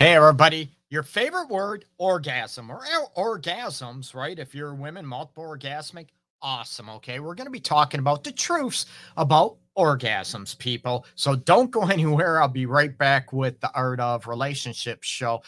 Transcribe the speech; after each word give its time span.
Hey, 0.00 0.14
everybody. 0.14 0.70
Your 0.88 1.02
favorite 1.02 1.50
word, 1.50 1.84
orgasm 1.98 2.70
or 2.70 2.80
orgasms, 3.18 4.14
right? 4.14 4.38
If 4.38 4.54
you're 4.54 4.70
a 4.70 4.74
woman, 4.74 5.04
multiple 5.04 5.44
orgasmic, 5.44 6.06
awesome. 6.40 6.88
Okay. 6.88 7.20
We're 7.20 7.34
going 7.34 7.48
to 7.48 7.50
be 7.50 7.60
talking 7.60 8.00
about 8.00 8.24
the 8.24 8.32
truths 8.32 8.86
about 9.18 9.58
orgasms, 9.76 10.56
people. 10.56 11.04
So 11.16 11.36
don't 11.36 11.70
go 11.70 11.82
anywhere. 11.90 12.40
I'll 12.40 12.48
be 12.48 12.64
right 12.64 12.96
back 12.96 13.34
with 13.34 13.60
the 13.60 13.70
Art 13.74 14.00
of 14.00 14.26
Relationships 14.26 15.06
show 15.06 15.42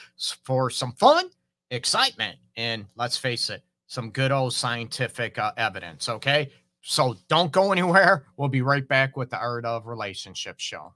for 0.44 0.68
some 0.68 0.92
fun, 0.92 1.30
excitement, 1.70 2.36
and 2.54 2.84
let's 2.94 3.16
face 3.16 3.48
it, 3.48 3.62
some 3.86 4.10
good 4.10 4.32
old 4.32 4.52
scientific 4.52 5.38
uh, 5.38 5.52
evidence. 5.56 6.10
Okay. 6.10 6.50
So 6.82 7.16
don't 7.28 7.52
go 7.52 7.72
anywhere. 7.72 8.26
We'll 8.36 8.50
be 8.50 8.60
right 8.60 8.86
back 8.86 9.16
with 9.16 9.30
the 9.30 9.38
Art 9.38 9.64
of 9.64 9.86
Relationships 9.86 10.62
show. 10.62 10.92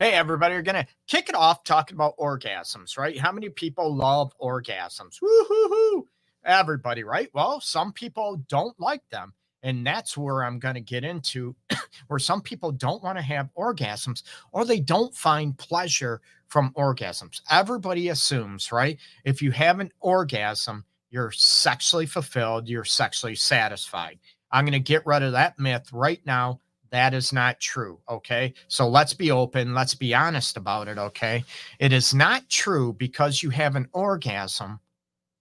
Hey, 0.00 0.12
everybody, 0.12 0.54
we're 0.54 0.62
going 0.62 0.82
to 0.82 0.90
kick 1.06 1.28
it 1.28 1.34
off 1.34 1.62
talking 1.62 1.94
about 1.94 2.16
orgasms, 2.16 2.96
right? 2.96 3.18
How 3.18 3.30
many 3.32 3.50
people 3.50 3.94
love 3.94 4.32
orgasms? 4.40 5.20
Woo-hoo-hoo. 5.20 6.08
Everybody, 6.42 7.04
right? 7.04 7.28
Well, 7.34 7.60
some 7.60 7.92
people 7.92 8.42
don't 8.48 8.74
like 8.80 9.06
them. 9.10 9.34
And 9.62 9.86
that's 9.86 10.16
where 10.16 10.42
I'm 10.42 10.58
going 10.58 10.76
to 10.76 10.80
get 10.80 11.04
into 11.04 11.54
where 12.06 12.18
some 12.18 12.40
people 12.40 12.72
don't 12.72 13.04
want 13.04 13.18
to 13.18 13.22
have 13.22 13.50
orgasms 13.58 14.22
or 14.52 14.64
they 14.64 14.80
don't 14.80 15.14
find 15.14 15.58
pleasure 15.58 16.22
from 16.48 16.72
orgasms. 16.78 17.42
Everybody 17.50 18.08
assumes, 18.08 18.72
right? 18.72 18.98
If 19.26 19.42
you 19.42 19.50
have 19.50 19.80
an 19.80 19.92
orgasm, 20.00 20.82
you're 21.10 21.30
sexually 21.30 22.06
fulfilled, 22.06 22.70
you're 22.70 22.84
sexually 22.84 23.34
satisfied. 23.34 24.18
I'm 24.50 24.64
going 24.64 24.72
to 24.72 24.80
get 24.80 25.04
rid 25.04 25.22
of 25.22 25.32
that 25.32 25.58
myth 25.58 25.92
right 25.92 26.24
now 26.24 26.58
that 26.90 27.14
is 27.14 27.32
not 27.32 27.60
true. 27.60 27.98
Okay. 28.08 28.52
So 28.68 28.88
let's 28.88 29.14
be 29.14 29.30
open. 29.30 29.74
Let's 29.74 29.94
be 29.94 30.14
honest 30.14 30.56
about 30.56 30.88
it. 30.88 30.98
Okay. 30.98 31.44
It 31.78 31.92
is 31.92 32.14
not 32.14 32.48
true 32.48 32.92
because 32.94 33.42
you 33.42 33.50
have 33.50 33.76
an 33.76 33.88
orgasm 33.92 34.80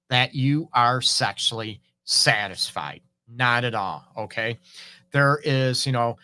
that 0.10 0.36
you 0.36 0.70
are 0.74 1.02
sexually 1.02 1.82
satisfied. 2.04 3.02
Not 3.28 3.64
at 3.64 3.76
all. 3.76 4.06
Okay. 4.18 4.58
There 5.12 5.40
is, 5.44 5.86
you 5.86 5.92
know, 5.92 6.18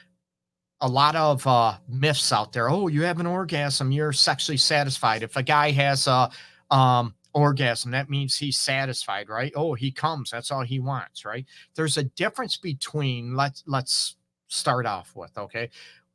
a 0.81 0.87
lot 0.87 1.15
of 1.15 1.45
uh, 1.47 1.77
myths 1.87 2.31
out 2.31 2.51
there. 2.51 2.69
Oh, 2.69 2.87
you 2.87 3.03
have 3.03 3.19
an 3.19 3.25
orgasm, 3.25 3.91
you're 3.91 4.13
sexually 4.13 4.57
satisfied. 4.57 5.23
If 5.23 5.35
a 5.35 5.43
guy 5.43 5.71
has 5.71 6.07
a 6.07 6.29
um, 6.69 7.15
orgasm, 7.33 7.91
that 7.91 8.09
means 8.09 8.37
he's 8.37 8.57
satisfied, 8.57 9.29
right? 9.29 9.53
Oh, 9.55 9.73
he 9.73 9.91
comes. 9.91 10.29
That's 10.29 10.51
all 10.51 10.61
he 10.61 10.79
wants, 10.79 11.25
right? 11.25 11.45
There's 11.75 11.97
a 11.97 12.03
difference 12.03 12.57
between 12.57 13.35
let's 13.35 13.63
let's 13.65 14.15
start 14.47 14.85
off 14.85 15.15
with. 15.15 15.37
Okay. 15.37 15.69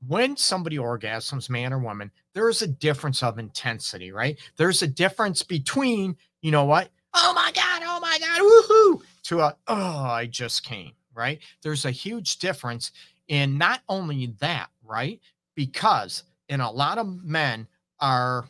When 0.07 0.37
somebody 0.37 0.79
orgasms, 0.79 1.51
man 1.51 1.73
or 1.73 1.79
woman, 1.79 2.11
there 2.33 2.49
is 2.49 2.63
a 2.63 2.67
difference 2.67 3.23
of 3.23 3.39
intensity, 3.39 4.13
right? 4.13 4.39
There's 4.57 4.83
a 4.83 4.87
difference 4.87 5.43
between, 5.43 6.17
you 6.41 6.51
know 6.51 6.65
what? 6.65 6.91
Oh 7.13 7.33
my 7.35 7.53
God, 7.55 7.83
oh 7.85 8.01
my 8.01 8.19
God, 8.19 8.41
woohoo, 8.41 9.03
to 9.25 9.41
a, 9.41 9.57
oh, 9.67 10.05
I 10.05 10.27
just 10.27 10.63
came, 10.63 10.93
right? 11.15 11.41
There's 11.63 11.85
a 11.85 11.91
huge 11.91 12.39
difference 12.39 12.93
in 13.29 13.59
not 13.59 13.81
only 13.89 14.35
that, 14.39 14.71
right? 14.85 15.21
Because 15.55 16.23
in 16.49 16.61
a 16.61 16.71
lot 16.71 16.99
of 16.99 17.25
men 17.25 17.67
are 17.99 18.49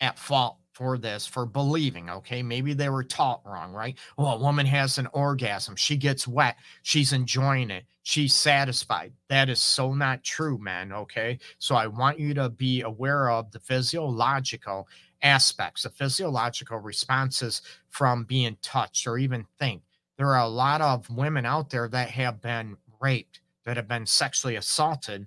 at 0.00 0.18
fault 0.18 0.58
for 0.72 0.96
this 0.98 1.26
for 1.26 1.46
believing 1.46 2.08
okay? 2.10 2.42
Maybe 2.42 2.72
they 2.72 2.88
were 2.88 3.04
taught 3.04 3.42
wrong 3.44 3.72
right? 3.72 3.98
Well 4.16 4.32
a 4.32 4.38
woman 4.38 4.66
has 4.66 4.98
an 4.98 5.08
orgasm. 5.12 5.76
She 5.76 5.96
gets 5.96 6.26
wet. 6.26 6.56
She's 6.82 7.12
enjoying 7.12 7.70
it. 7.70 7.84
She's 8.02 8.34
satisfied. 8.34 9.12
That 9.28 9.48
is 9.48 9.60
so 9.60 9.94
not 9.94 10.24
true 10.24 10.58
man 10.58 10.92
okay? 10.92 11.38
So 11.58 11.74
i 11.76 11.86
want 11.86 12.18
you 12.18 12.34
to 12.34 12.48
be 12.48 12.80
aware 12.82 13.30
of 13.30 13.50
the 13.52 13.60
physiological 13.60 14.88
aspects 15.22 15.84
the 15.84 15.90
physiological 15.90 16.78
responses 16.78 17.62
from 17.90 18.24
being 18.24 18.56
touched 18.62 19.06
or 19.06 19.18
even 19.18 19.46
think. 19.58 19.82
There 20.16 20.28
are 20.28 20.44
a 20.44 20.48
lot 20.48 20.80
of 20.80 21.08
women 21.10 21.46
out 21.46 21.70
there 21.70 21.88
that 21.88 22.10
have 22.10 22.40
been 22.40 22.76
raped 23.00 23.40
that 23.64 23.76
have 23.76 23.88
been 23.88 24.06
sexually 24.06 24.56
assaulted 24.56 25.26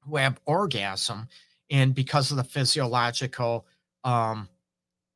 who 0.00 0.16
have 0.16 0.40
orgasm 0.44 1.28
and 1.70 1.94
because 1.94 2.30
of 2.30 2.36
the 2.36 2.44
physiological 2.44 3.64
um 4.04 4.48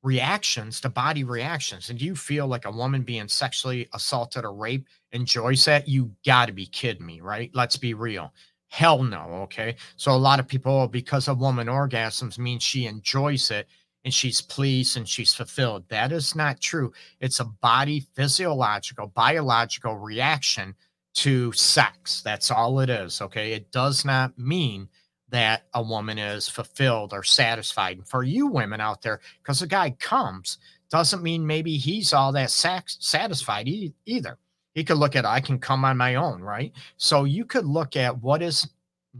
reactions 0.02 0.80
to 0.80 0.88
body 0.88 1.24
reactions 1.24 1.90
and 1.90 1.98
do 1.98 2.04
you 2.04 2.14
feel 2.14 2.46
like 2.46 2.64
a 2.64 2.70
woman 2.70 3.02
being 3.02 3.28
sexually 3.28 3.88
assaulted 3.94 4.44
or 4.44 4.54
raped 4.54 4.88
enjoys 5.12 5.64
that? 5.64 5.88
You 5.88 6.10
got 6.24 6.46
to 6.46 6.52
be 6.52 6.66
kidding 6.66 7.06
me 7.06 7.20
right? 7.20 7.50
Let's 7.54 7.76
be 7.76 7.94
real. 7.94 8.32
Hell 8.68 9.02
no 9.02 9.22
okay? 9.44 9.76
So 9.96 10.12
a 10.12 10.16
lot 10.16 10.40
of 10.40 10.48
people 10.48 10.86
because 10.88 11.28
a 11.28 11.34
woman 11.34 11.66
orgasms 11.66 12.38
means 12.38 12.62
she 12.62 12.86
enjoys 12.86 13.50
it 13.50 13.68
and 14.04 14.14
she's 14.14 14.40
pleased 14.40 14.96
and 14.96 15.08
she's 15.08 15.34
fulfilled. 15.34 15.84
That 15.88 16.12
is 16.12 16.36
not 16.36 16.60
true. 16.60 16.92
It's 17.20 17.40
a 17.40 17.44
body 17.44 18.06
physiological 18.14 19.08
biological 19.08 19.96
reaction 19.96 20.74
to 21.14 21.50
sex. 21.52 22.22
That's 22.22 22.50
all 22.50 22.78
it 22.80 22.90
is 22.90 23.20
okay? 23.20 23.52
It 23.52 23.72
does 23.72 24.04
not 24.04 24.38
mean 24.38 24.88
that 25.30 25.64
a 25.74 25.82
woman 25.82 26.18
is 26.18 26.48
fulfilled 26.48 27.12
or 27.12 27.22
satisfied. 27.22 27.98
And 27.98 28.08
for 28.08 28.22
you 28.22 28.46
women 28.46 28.80
out 28.80 29.02
there, 29.02 29.20
because 29.42 29.62
a 29.62 29.66
guy 29.66 29.90
comes 29.90 30.58
doesn't 30.90 31.22
mean 31.22 31.46
maybe 31.46 31.76
he's 31.76 32.12
all 32.12 32.32
that 32.32 32.50
sax- 32.50 32.96
satisfied 33.00 33.68
e- 33.68 33.94
either. 34.04 34.38
He 34.74 34.84
could 34.84 34.98
look 34.98 35.16
at, 35.16 35.24
I 35.24 35.40
can 35.40 35.58
come 35.58 35.84
on 35.84 35.96
my 35.96 36.16
own, 36.16 36.42
right? 36.42 36.72
So 36.96 37.24
you 37.24 37.44
could 37.44 37.64
look 37.64 37.96
at 37.96 38.22
what 38.22 38.42
is 38.42 38.68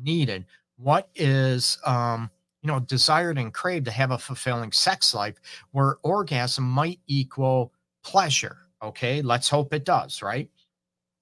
needed, 0.01 0.45
what 0.77 1.09
is, 1.15 1.79
um, 1.85 2.31
you 2.63 2.69
know, 2.69 2.81
desired 2.81 3.39
and 3.39 3.53
craved 3.53 3.87
to 3.87 3.91
have 3.91 4.11
a 4.11 4.19
fulfilling 4.19 4.71
sex 4.71 5.15
life 5.15 5.37
where 5.73 5.97
orgasm 6.03 6.65
might 6.65 7.01
equal 7.07 7.73
pleasure. 8.05 8.59
Okay. 8.83 9.23
Let's 9.23 9.49
hope 9.49 9.73
it 9.73 9.85
does, 9.85 10.23
right? 10.23 10.49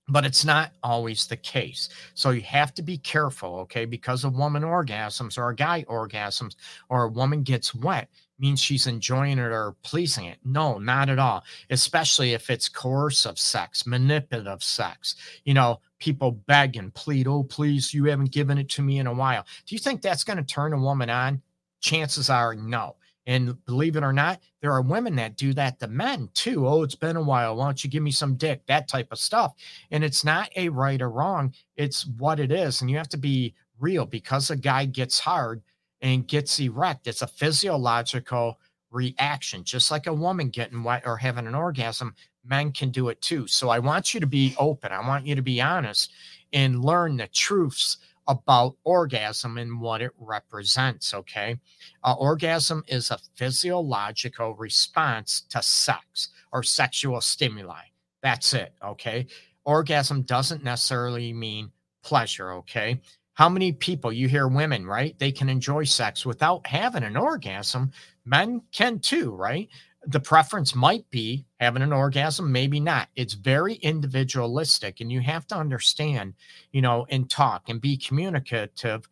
But 0.09 0.25
it's 0.25 0.45
not 0.45 0.73
always 0.83 1.27
the 1.27 1.37
case. 1.37 1.89
So 2.15 2.31
you 2.31 2.43
have 2.43 2.75
to 2.75 2.83
be 2.83 2.99
careful, 2.99 3.57
okay? 3.61 3.85
Because 3.85 4.25
a 4.25 4.29
woman 4.29 4.63
orgasms 4.63 5.39
or 5.39 5.49
a 5.49 5.57
guy 5.57 5.85
orgasms 5.89 6.57
or 6.89 7.05
a 7.05 7.09
woman 7.09 7.43
gets 7.43 7.75
wet 7.75 8.09
means 8.39 8.61
she's 8.61 8.87
enjoying 8.87 9.39
it 9.39 9.53
or 9.53 9.77
pleasing 9.83 10.27
it. 10.27 10.39
No, 10.45 10.79
not 10.79 11.09
at 11.09 11.19
all. 11.19 11.45
Especially 11.71 12.33
if 12.33 12.51
it's 12.51 12.69
coercive 12.69 13.39
sex, 13.39 13.87
manipulative 13.87 14.63
sex. 14.63 15.15
You 15.45 15.55
know, 15.55 15.81
people 15.99 16.33
beg 16.33 16.77
and 16.77 16.93
plead, 16.93 17.27
oh, 17.27 17.45
please, 17.45 17.95
you 17.95 18.05
haven't 18.05 18.33
given 18.33 18.59
it 18.59 18.69
to 18.71 18.83
me 18.83 18.99
in 18.99 19.07
a 19.07 19.15
while. 19.15 19.47
Do 19.67 19.75
you 19.75 19.79
think 19.79 20.03
that's 20.03 20.25
going 20.25 20.37
to 20.37 20.43
turn 20.43 20.73
a 20.73 20.79
woman 20.79 21.09
on? 21.09 21.41
Chances 21.81 22.29
are 22.29 22.55
no. 22.55 22.97
And 23.27 23.65
believe 23.65 23.97
it 23.97 24.05
or 24.05 24.13
not, 24.13 24.41
there 24.61 24.73
are 24.73 24.83
women 24.83 25.17
that 25.17 25.37
do 25.37 25.55
that 25.55 25.79
to 25.81 25.89
men 25.89 26.29
too. 26.35 26.69
Oh, 26.69 26.83
it's 26.83 26.95
been 26.95 27.17
a 27.17 27.23
while. 27.23 27.57
Why 27.57 27.67
don't 27.67 27.83
you 27.83 27.89
give 27.89 28.03
me 28.03 28.11
some 28.11 28.35
dick? 28.35 28.67
That 28.67 28.89
type 28.89 29.09
of 29.11 29.19
stuff. 29.19 29.55
And 29.91 30.05
it's 30.05 30.25
not 30.25 30.51
a 30.57 30.69
right 30.69 31.01
or 31.01 31.11
wrong, 31.11 31.55
it's 31.77 32.07
what 32.19 32.39
it 32.41 32.53
is. 32.53 32.81
And 32.81 32.91
you 32.91 32.97
have 32.99 33.09
to 33.11 33.17
be 33.17 33.55
real 33.79 34.05
because 34.07 34.51
a 34.51 34.57
guy 34.57 34.85
gets 34.85 35.19
hard 35.19 35.63
and 36.01 36.29
gets 36.29 36.61
erect. 36.61 37.07
It's 37.07 37.23
a 37.23 37.27
physiological 37.27 38.61
reaction, 38.91 39.65
just 39.65 39.91
like 39.91 40.07
a 40.07 40.13
woman 40.15 40.51
getting 40.51 40.85
wet 40.85 41.03
or 41.07 41.17
having 41.17 41.47
an 41.47 41.55
orgasm. 41.55 42.15
Men 42.45 42.73
can 42.73 42.91
do 42.91 43.09
it 43.09 43.21
too. 43.23 43.47
So 43.47 43.71
I 43.71 43.79
want 43.79 44.13
you 44.13 44.21
to 44.21 44.27
be 44.27 44.55
open. 44.59 44.93
I 44.93 45.07
want 45.07 45.27
you 45.27 45.35
to 45.35 45.43
be 45.43 45.61
honest 45.61 46.13
and 46.53 46.85
learn 46.85 47.17
the 47.17 47.27
truths 47.29 47.97
about 48.27 48.77
orgasm 48.85 49.59
and 49.59 49.81
what 49.81 50.03
it 50.03 50.13
represents. 50.19 51.13
Okay. 51.13 51.59
Uh, 52.03 52.15
orgasm 52.19 52.83
is 52.89 53.11
a 53.11 53.19
physiological 53.35 54.55
response 54.55 55.43
to 55.51 55.63
sex 55.63 56.29
or 56.53 56.63
sexual 56.63 57.21
stimuli. 57.21 57.83
That's 58.23 58.55
it. 58.55 58.73
Okay. 58.83 59.27
Orgasm 59.65 60.23
doesn't 60.23 60.65
necessarily 60.65 61.33
mean 61.33 61.71
pleasure. 62.03 62.53
Okay. 62.53 63.01
How 63.35 63.49
many 63.49 63.73
people 63.73 64.13
you 64.13 64.29
hear 64.29 64.47
women, 64.47 64.87
right? 64.87 65.19
They 65.19 65.33
can 65.33 65.49
enjoy 65.49 65.85
sex 65.85 66.25
without 66.25 66.67
having 66.67 67.03
an 67.03 67.17
orgasm. 67.17 67.91
Men 68.25 68.63
can 68.71 69.01
too, 69.01 69.35
right? 69.35 69.69
The 70.07 70.21
preference 70.21 70.75
might 70.75 71.09
be 71.11 71.47
having 71.61 71.83
an 71.83 71.93
orgasm, 71.93 72.51
maybe 72.53 72.81
not. 72.81 73.09
It's 73.17 73.35
very 73.35 73.75
individualistic, 73.75 75.01
and 75.01 75.11
you 75.11 75.21
have 75.21 75.47
to 75.49 75.57
understand, 75.57 76.35
you 76.73 76.83
know, 76.83 77.07
and 77.11 77.29
talk 77.29 77.69
and 77.69 77.81
be 77.81 77.97
communicative 77.97 79.09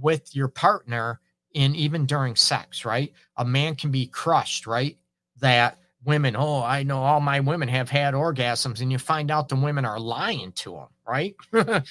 with 0.00 0.34
your 0.34 0.48
partner 0.48 1.20
in 1.54 1.74
even 1.74 2.06
during 2.06 2.36
sex, 2.36 2.84
right? 2.84 3.12
A 3.36 3.44
man 3.44 3.76
can 3.76 3.90
be 3.90 4.06
crushed, 4.06 4.66
right? 4.66 4.96
That 5.40 5.78
women, 6.04 6.36
oh, 6.36 6.62
I 6.62 6.82
know 6.82 6.98
all 6.98 7.20
my 7.20 7.40
women 7.40 7.68
have 7.68 7.90
had 7.90 8.14
orgasms, 8.14 8.80
and 8.80 8.92
you 8.92 8.98
find 8.98 9.30
out 9.30 9.48
the 9.48 9.56
women 9.56 9.84
are 9.84 9.98
lying 9.98 10.52
to 10.52 10.76
him, 10.76 10.88
right? 11.06 11.34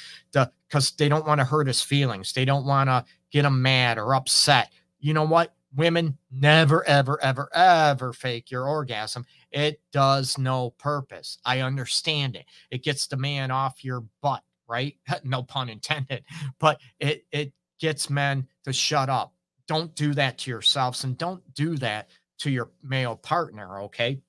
Because 0.68 0.92
they 0.92 1.08
don't 1.08 1.28
want 1.28 1.40
to 1.40 1.46
hurt 1.46 1.68
his 1.68 1.82
feelings. 1.82 2.34
They 2.34 2.44
don't 2.44 2.66
want 2.66 2.90
to 2.90 3.06
get 3.32 3.46
him 3.46 3.62
mad 3.62 3.98
or 3.98 4.14
upset. 4.14 4.72
You 5.00 5.14
know 5.14 5.24
what? 5.24 5.55
Women 5.76 6.18
never, 6.32 6.88
ever, 6.88 7.22
ever, 7.22 7.50
ever 7.54 8.14
fake 8.14 8.50
your 8.50 8.68
orgasm. 8.68 9.26
It 9.52 9.82
does 9.92 10.38
no 10.38 10.72
purpose. 10.72 11.38
I 11.46 11.62
understand 11.62 12.36
it. 12.36 12.46
It 12.72 12.84
gets 12.84 13.08
the 13.08 13.18
man 13.18 13.52
off 13.52 13.84
your 13.84 14.04
butt, 14.22 14.44
right? 14.68 14.96
no 15.24 15.44
pun 15.44 15.70
intended, 15.70 16.24
but 16.60 16.80
it 17.00 17.26
it 17.32 17.52
gets 17.80 18.10
men 18.10 18.48
to 18.64 18.74
shut 18.74 19.10
up. 19.10 19.34
Don't 19.68 19.94
do 19.96 20.14
that 20.14 20.38
to 20.40 20.52
yourselves 20.52 21.04
and 21.04 21.18
don't 21.18 21.42
do 21.54 21.76
that 21.78 22.10
to 22.38 22.50
your 22.50 22.70
male 22.84 23.16
partner, 23.16 23.82
okay? 23.82 24.20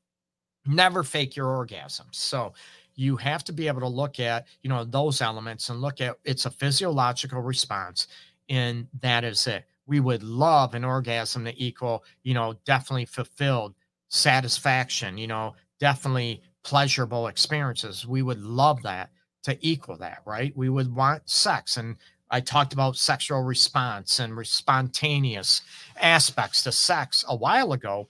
Never 0.67 1.03
fake 1.03 1.37
your 1.37 1.49
orgasm. 1.49 2.07
So 2.11 2.55
you 2.95 3.17
have 3.17 3.45
to 3.45 3.53
be 3.53 3.69
able 3.69 3.81
to 3.81 3.89
look 3.89 4.19
at, 4.19 4.47
you 4.63 4.71
know, 4.71 4.85
those 4.85 5.21
elements 5.21 5.69
and 5.69 5.81
look 5.81 6.01
at 6.01 6.17
it's 6.25 6.47
a 6.47 6.51
physiological 6.51 7.41
response 7.41 8.09
and 8.49 8.87
that 9.01 9.25
is 9.25 9.47
it. 9.47 9.65
We 9.87 10.01
would 10.01 10.23
love 10.23 10.75
an 10.75 10.85
orgasm 10.85 11.45
to 11.45 11.63
equal, 11.63 12.05
you 12.23 12.35
know, 12.35 12.55
definitely 12.65 13.05
fulfilled 13.07 13.75
satisfaction, 14.09 15.19
you 15.19 15.27
know, 15.27 15.55
definitely 15.81 16.43
pleasurable 16.65 17.29
experiences. 17.29 18.07
We 18.07 18.23
would 18.23 18.41
love 18.41 18.83
that 18.83 19.11
to 19.45 19.57
equal 19.61 19.97
that, 19.99 20.23
right? 20.25 20.57
We 20.57 20.69
would 20.69 20.95
want 20.95 21.29
sex 21.31 21.77
and 21.77 21.97
I 22.31 22.41
talked 22.41 22.73
about 22.73 22.97
sexual 22.97 23.43
response 23.43 24.19
and 24.19 24.45
spontaneous 24.47 25.63
aspects 26.01 26.63
to 26.65 26.73
sex 26.73 27.25
a 27.29 27.37
while 27.37 27.73
ago, 27.73 28.09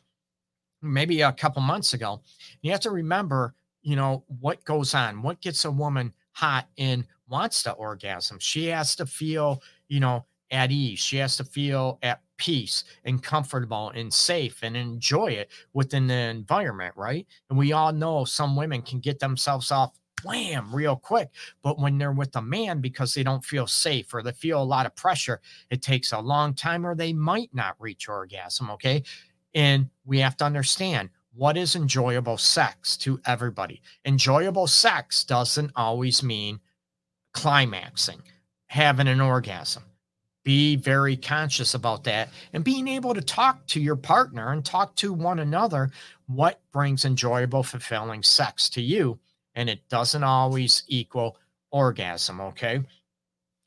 maybe 0.81 1.20
a 1.20 1.32
couple 1.32 1.61
months 1.62 1.93
ago. 1.93 2.22
You 2.62 2.70
have 2.70 2.81
to 2.81 2.90
remember, 2.90 3.55
you 3.82 3.96
know, 3.96 4.25
what 4.40 4.64
goes 4.64 4.94
on, 4.94 5.22
what 5.22 5.40
gets 5.40 5.64
a 5.64 5.70
woman 5.70 6.14
hot 6.32 6.69
and 6.79 7.05
wants 7.29 7.62
to 7.64 7.72
orgasm. 7.72 8.38
She 8.38 8.67
has 8.67 8.96
to 8.96 9.06
feel, 9.06 9.62
you 9.88 10.00
know, 10.00 10.25
at 10.50 10.70
ease. 10.70 10.98
She 10.98 11.16
has 11.19 11.37
to 11.37 11.44
feel 11.44 11.98
at 12.02 12.20
peace 12.37 12.84
and 13.04 13.22
comfortable 13.22 13.90
and 13.94 14.12
safe 14.12 14.60
and 14.62 14.76
enjoy 14.76 15.28
it 15.28 15.50
within 15.72 16.06
the 16.06 16.14
environment, 16.14 16.94
right? 16.96 17.26
And 17.48 17.58
we 17.58 17.72
all 17.72 17.93
know 17.93 18.25
some 18.25 18.56
women 18.56 18.82
can 18.82 19.00
get 19.00 19.19
themselves 19.19 19.70
off 19.70 19.98
wham 20.25 20.75
real 20.75 20.96
quick. 20.96 21.31
But 21.62 21.78
when 21.78 21.98
they're 21.98 22.12
with 22.12 22.34
a 22.37 22.43
man 22.43 22.81
because 22.81 23.14
they 23.14 23.22
don't 23.22 23.44
feel 23.44 23.66
safe 23.66 24.12
or 24.12 24.22
they 24.22 24.32
feel 24.32 24.62
a 24.62 24.64
lot 24.64 24.87
of 24.87 24.96
pressure, 24.96 25.40
it 25.70 25.82
takes 25.82 26.12
a 26.12 26.20
long 26.20 26.54
time 26.54 26.87
or 26.87 26.94
they 26.94 27.12
might 27.12 27.50
not 27.52 27.76
reach 27.78 28.08
orgasm. 28.08 28.70
Okay. 28.72 29.02
And 29.54 29.88
we 30.04 30.19
have 30.20 30.37
to 30.38 30.44
understand 30.44 31.10
what 31.34 31.56
is 31.56 31.76
enjoyable 31.76 32.38
sex 32.38 32.96
to 32.96 33.20
everybody. 33.26 33.82
Enjoyable 34.04 34.66
sex 34.66 35.22
doesn't 35.25 35.70
always 35.76 36.22
mean 36.22 36.60
climaxing, 37.32 38.22
having 38.66 39.08
an 39.08 39.20
orgasm. 39.20 39.82
Be 40.46 40.76
very 40.76 41.16
conscious 41.16 41.75
about 41.75 42.04
that 42.04 42.28
and 42.52 42.62
being 42.62 42.87
able 42.87 43.14
to 43.14 43.20
talk 43.20 43.66
to 43.66 43.81
your 43.81 43.96
partner 43.96 44.52
and 44.52 44.64
talk 44.64 44.94
to 44.96 45.12
one 45.12 45.40
another 45.40 45.90
what 46.28 46.60
brings 46.72 47.04
enjoyable, 47.04 47.64
fulfilling 47.64 48.22
sex 48.22 48.69
to 48.70 48.81
you 48.81 49.19
and 49.56 49.69
it 49.69 49.81
doesn't 49.88 50.22
always 50.22 50.84
equal 50.87 51.37
orgasm. 51.72 52.40
Okay. 52.40 52.81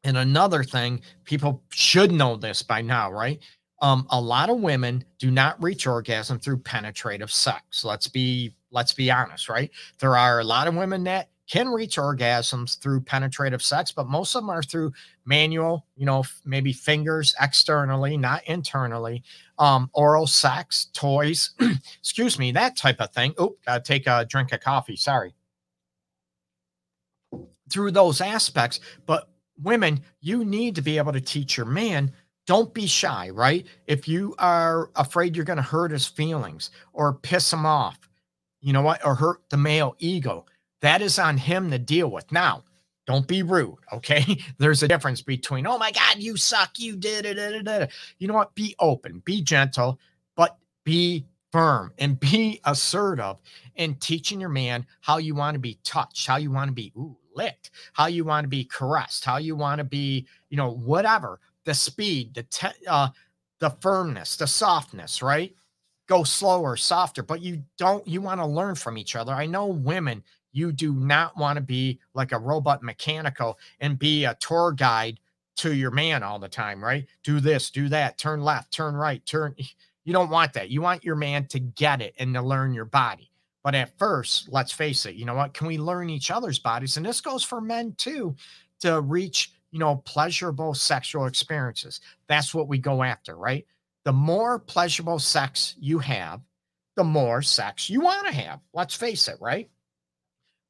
And 0.05 0.15
another 0.15 0.63
thing, 0.63 1.01
people 1.25 1.61
should 1.69 2.13
know 2.13 2.37
this 2.37 2.63
by 2.63 2.81
now, 2.81 3.11
right? 3.11 3.39
Um, 3.81 4.07
a 4.11 4.21
lot 4.21 4.49
of 4.49 4.59
women 4.59 5.03
do 5.17 5.31
not 5.31 5.61
reach 5.61 5.85
orgasm 5.85 6.39
through 6.39 6.59
penetrative 6.59 7.29
sex. 7.29 7.83
Let's 7.83 8.07
be 8.07 8.55
let's 8.71 8.93
be 8.93 9.11
honest, 9.11 9.49
right? 9.49 9.69
There 9.99 10.15
are 10.15 10.39
a 10.39 10.45
lot 10.45 10.67
of 10.67 10.75
women 10.75 11.03
that 11.05 11.27
can 11.49 11.67
reach 11.67 11.97
orgasms 11.97 12.79
through 12.79 13.01
penetrative 13.01 13.61
sex, 13.61 13.91
but 13.91 14.07
most 14.07 14.35
of 14.35 14.43
them 14.43 14.49
are 14.49 14.61
through 14.61 14.93
manual, 15.25 15.85
you 15.95 16.05
know, 16.05 16.23
maybe 16.45 16.71
fingers 16.71 17.33
externally, 17.41 18.17
not 18.17 18.43
internally, 18.45 19.23
um, 19.57 19.89
oral 19.93 20.27
sex, 20.27 20.87
toys, 20.93 21.51
excuse 21.99 22.37
me, 22.37 22.51
that 22.51 22.77
type 22.77 23.01
of 23.01 23.11
thing. 23.11 23.33
Oh, 23.37 23.55
gotta 23.65 23.81
take 23.81 24.05
a 24.07 24.25
drink 24.29 24.53
of 24.53 24.61
coffee. 24.61 24.95
Sorry 24.95 25.33
through 27.69 27.91
those 27.91 28.21
aspects. 28.21 28.79
But 29.05 29.29
women, 29.61 30.01
you 30.21 30.43
need 30.43 30.75
to 30.75 30.81
be 30.81 30.97
able 30.97 31.13
to 31.13 31.21
teach 31.21 31.57
your 31.57 31.65
man 31.65 32.11
don't 32.49 32.73
be 32.73 32.87
shy, 32.87 33.29
right? 33.29 33.67
If 33.85 34.07
you 34.07 34.33
are 34.39 34.89
afraid 34.95 35.35
you're 35.35 35.45
going 35.45 35.57
to 35.57 35.61
hurt 35.61 35.91
his 35.91 36.07
feelings 36.07 36.71
or 36.93 37.13
piss 37.13 37.53
him 37.53 37.63
off, 37.63 38.09
you 38.59 38.73
know 38.73 38.81
what, 38.81 39.05
or 39.05 39.13
hurt 39.13 39.41
the 39.51 39.57
male 39.57 39.95
ego, 39.99 40.47
that 40.81 41.01
is 41.01 41.19
on 41.19 41.37
him 41.37 41.71
to 41.71 41.79
deal 41.79 42.09
with. 42.09 42.31
Now, 42.31 42.63
don't 43.07 43.27
be 43.27 43.43
rude, 43.43 43.79
okay? 43.91 44.39
There's 44.59 44.83
a 44.83 44.87
difference 44.87 45.21
between, 45.21 45.65
oh 45.65 45.77
my 45.77 45.91
God, 45.91 46.17
you 46.17 46.37
suck, 46.37 46.77
you 46.77 46.95
did 46.95 47.25
it. 47.25 47.91
You 48.19 48.27
know 48.27 48.35
what? 48.35 48.55
Be 48.55 48.75
open, 48.79 49.21
be 49.25 49.41
gentle, 49.41 49.99
but 50.35 50.57
be 50.83 51.25
firm 51.51 51.91
and 51.97 52.19
be 52.31 52.61
assertive 52.65 53.37
in 53.75 53.95
teaching 53.95 54.39
your 54.39 54.49
man 54.49 54.85
how 55.01 55.17
you 55.17 55.35
want 55.35 55.55
to 55.55 55.59
be 55.59 55.79
touched, 55.83 56.27
how 56.27 56.37
you 56.37 56.51
want 56.51 56.69
to 56.69 56.73
be, 56.73 56.93
ooh, 56.95 57.17
licked, 57.35 57.71
how 57.93 58.07
you 58.07 58.23
want 58.23 58.43
to 58.43 58.49
be 58.49 58.63
caressed, 58.63 59.25
how 59.25 59.37
you 59.37 59.55
want 59.55 59.79
to 59.79 59.83
be, 59.83 60.27
you 60.49 60.57
know, 60.57 60.71
whatever. 60.71 61.39
The 61.65 61.73
speed, 61.73 62.33
the 62.33 62.43
te- 62.43 62.85
uh, 62.87 63.09
the 63.59 63.71
firmness, 63.81 64.37
the 64.37 64.47
softness, 64.47 65.21
right? 65.21 65.53
Go 66.07 66.23
slower, 66.23 66.75
softer, 66.75 67.21
but 67.21 67.41
you 67.41 67.63
don't. 67.77 68.07
You 68.07 68.21
want 68.21 68.39
to 68.39 68.45
learn 68.45 68.75
from 68.75 68.97
each 68.97 69.15
other. 69.15 69.31
I 69.33 69.45
know 69.45 69.67
women. 69.67 70.23
You 70.51 70.71
do 70.71 70.93
not 70.93 71.37
want 71.37 71.57
to 71.57 71.61
be 71.61 71.99
like 72.13 72.31
a 72.31 72.39
robot 72.39 72.83
mechanical 72.83 73.57
and 73.79 73.99
be 73.99 74.25
a 74.25 74.35
tour 74.35 74.71
guide 74.71 75.19
to 75.57 75.73
your 75.73 75.91
man 75.91 76.23
all 76.23 76.39
the 76.39 76.47
time, 76.47 76.83
right? 76.83 77.05
Do 77.23 77.39
this, 77.39 77.69
do 77.69 77.89
that, 77.89 78.17
turn 78.17 78.41
left, 78.41 78.71
turn 78.71 78.95
right, 78.95 79.25
turn. 79.25 79.55
You 80.05 80.13
don't 80.13 80.31
want 80.31 80.53
that. 80.53 80.71
You 80.71 80.81
want 80.81 81.03
your 81.03 81.17
man 81.17 81.45
to 81.47 81.59
get 81.59 82.01
it 82.01 82.15
and 82.17 82.33
to 82.33 82.41
learn 82.41 82.73
your 82.73 82.85
body. 82.85 83.29
But 83.63 83.75
at 83.75 83.95
first, 83.99 84.49
let's 84.49 84.71
face 84.71 85.05
it, 85.05 85.13
you 85.13 85.25
know 85.25 85.35
what? 85.35 85.53
Can 85.53 85.67
we 85.67 85.77
learn 85.77 86.09
each 86.09 86.31
other's 86.31 86.57
bodies? 86.57 86.97
And 86.97 87.05
this 87.05 87.21
goes 87.21 87.43
for 87.43 87.61
men 87.61 87.93
too, 87.95 88.35
to 88.79 89.01
reach, 89.01 89.51
you 89.69 89.77
know, 89.77 89.97
pleasurable 89.97 90.73
sexual 90.73 91.25
experiences. 91.25 92.01
That's 92.27 92.55
what 92.55 92.67
we 92.67 92.79
go 92.79 93.03
after, 93.03 93.35
right? 93.35 93.67
The 94.03 94.13
more 94.13 94.57
pleasurable 94.57 95.19
sex 95.19 95.75
you 95.79 95.99
have, 95.99 96.41
the 96.95 97.03
more 97.03 97.43
sex 97.43 97.89
you 97.89 98.01
want 98.01 98.25
to 98.25 98.33
have. 98.33 98.61
Let's 98.73 98.95
face 98.95 99.27
it, 99.27 99.37
right? 99.39 99.69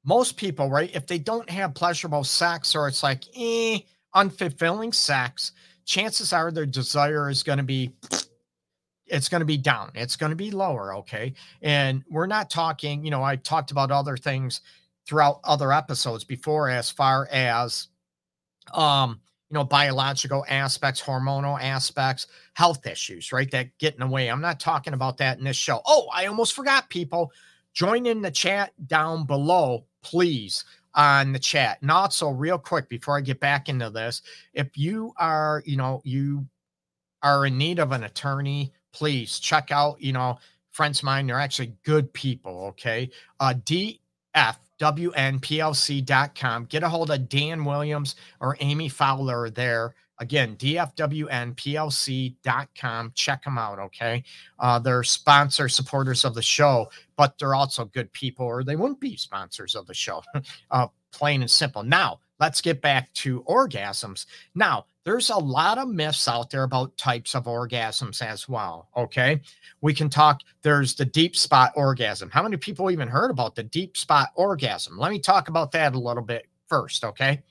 Most 0.09 0.37
people, 0.37 0.71
right? 0.71 0.89
If 0.95 1.05
they 1.05 1.19
don't 1.19 1.47
have 1.51 1.75
pleasurable 1.75 2.23
sex 2.23 2.73
or 2.75 2.87
it's 2.87 3.03
like 3.03 3.25
eh, 3.37 3.77
unfulfilling 4.15 4.95
sex, 4.95 5.51
chances 5.85 6.33
are 6.33 6.51
their 6.51 6.65
desire 6.65 7.29
is 7.29 7.43
going 7.43 7.59
to 7.59 7.63
be 7.63 7.93
it's 9.05 9.29
going 9.29 9.41
to 9.41 9.45
be 9.45 9.57
down. 9.57 9.91
It's 9.93 10.15
going 10.15 10.31
to 10.31 10.35
be 10.35 10.49
lower. 10.49 10.95
Okay. 10.95 11.35
And 11.61 12.03
we're 12.09 12.25
not 12.25 12.49
talking, 12.49 13.05
you 13.05 13.11
know, 13.11 13.21
I 13.21 13.35
talked 13.35 13.69
about 13.69 13.91
other 13.91 14.17
things 14.17 14.61
throughout 15.05 15.41
other 15.43 15.71
episodes 15.71 16.23
before 16.23 16.69
as 16.69 16.89
far 16.89 17.27
as, 17.31 17.89
um, 18.73 19.21
you 19.51 19.53
know, 19.53 19.63
biological 19.63 20.43
aspects, 20.49 20.99
hormonal 20.99 21.61
aspects, 21.61 22.25
health 22.55 22.87
issues, 22.87 23.31
right? 23.31 23.51
That 23.51 23.77
get 23.77 23.93
in 23.93 23.99
the 23.99 24.07
way. 24.07 24.27
I'm 24.27 24.41
not 24.41 24.59
talking 24.59 24.93
about 24.93 25.17
that 25.17 25.37
in 25.37 25.43
this 25.43 25.55
show. 25.55 25.83
Oh, 25.85 26.09
I 26.11 26.25
almost 26.25 26.55
forgot 26.55 26.89
people. 26.89 27.31
Join 27.73 28.07
in 28.07 28.23
the 28.23 28.31
chat 28.31 28.73
down 28.87 29.27
below, 29.27 29.85
please, 30.01 30.63
on 30.95 31.31
the 31.31 31.39
chat. 31.39 31.81
And 31.81 31.91
also, 31.91 32.29
real 32.29 32.57
quick, 32.57 32.89
before 32.89 33.17
I 33.17 33.21
get 33.21 33.39
back 33.39 33.69
into 33.69 33.89
this, 33.89 34.21
if 34.53 34.77
you 34.77 35.13
are, 35.17 35.63
you 35.65 35.77
know, 35.77 36.01
you 36.03 36.45
are 37.21 37.45
in 37.45 37.57
need 37.57 37.79
of 37.79 37.91
an 37.91 38.03
attorney, 38.03 38.71
please 38.91 39.39
check 39.39 39.71
out, 39.71 40.01
you 40.01 40.13
know, 40.13 40.39
friends 40.71 40.99
of 40.99 41.05
mine. 41.05 41.27
They're 41.27 41.39
actually 41.39 41.73
good 41.83 42.11
people. 42.13 42.65
Okay. 42.67 43.09
Uh, 43.39 43.53
DFWNPLC.com. 43.65 46.65
Get 46.65 46.83
a 46.83 46.89
hold 46.89 47.11
of 47.11 47.29
Dan 47.29 47.65
Williams 47.65 48.15
or 48.39 48.57
Aimee 48.59 48.89
Fowler 48.89 49.49
there. 49.49 49.95
Again, 50.19 50.55
DFWNPLC.com. 50.57 53.11
Check 53.15 53.43
them 53.43 53.57
out. 53.57 53.79
Okay. 53.79 54.23
Uh, 54.59 54.79
they're 54.79 55.03
sponsor 55.03 55.69
supporters 55.69 56.25
of 56.25 56.35
the 56.35 56.41
show, 56.41 56.89
but 57.15 57.37
they're 57.37 57.55
also 57.55 57.85
good 57.85 58.11
people, 58.11 58.45
or 58.45 58.63
they 58.63 58.75
wouldn't 58.75 58.99
be 58.99 59.15
sponsors 59.15 59.75
of 59.75 59.87
the 59.87 59.93
show. 59.93 60.21
uh, 60.71 60.87
plain 61.11 61.41
and 61.41 61.49
simple. 61.49 61.83
Now, 61.83 62.19
let's 62.39 62.61
get 62.61 62.81
back 62.81 63.11
to 63.13 63.43
orgasms. 63.43 64.25
Now, 64.55 64.85
there's 65.05 65.29
a 65.29 65.37
lot 65.37 65.77
of 65.77 65.87
myths 65.87 66.27
out 66.27 66.49
there 66.49 66.63
about 66.63 66.97
types 66.97 67.33
of 67.33 67.45
orgasms 67.45 68.21
as 68.21 68.49
well. 68.49 68.89
Okay. 68.95 69.41
We 69.81 69.93
can 69.93 70.09
talk, 70.09 70.41
there's 70.61 70.95
the 70.95 71.05
deep 71.05 71.35
spot 71.35 71.71
orgasm. 71.75 72.29
How 72.29 72.43
many 72.43 72.57
people 72.57 72.91
even 72.91 73.07
heard 73.07 73.31
about 73.31 73.55
the 73.55 73.63
deep 73.63 73.97
spot 73.97 74.29
orgasm? 74.35 74.97
Let 74.97 75.11
me 75.11 75.19
talk 75.19 75.47
about 75.47 75.71
that 75.71 75.95
a 75.95 75.99
little 75.99 76.23
bit 76.23 76.47
first. 76.67 77.03
Okay. 77.03 77.41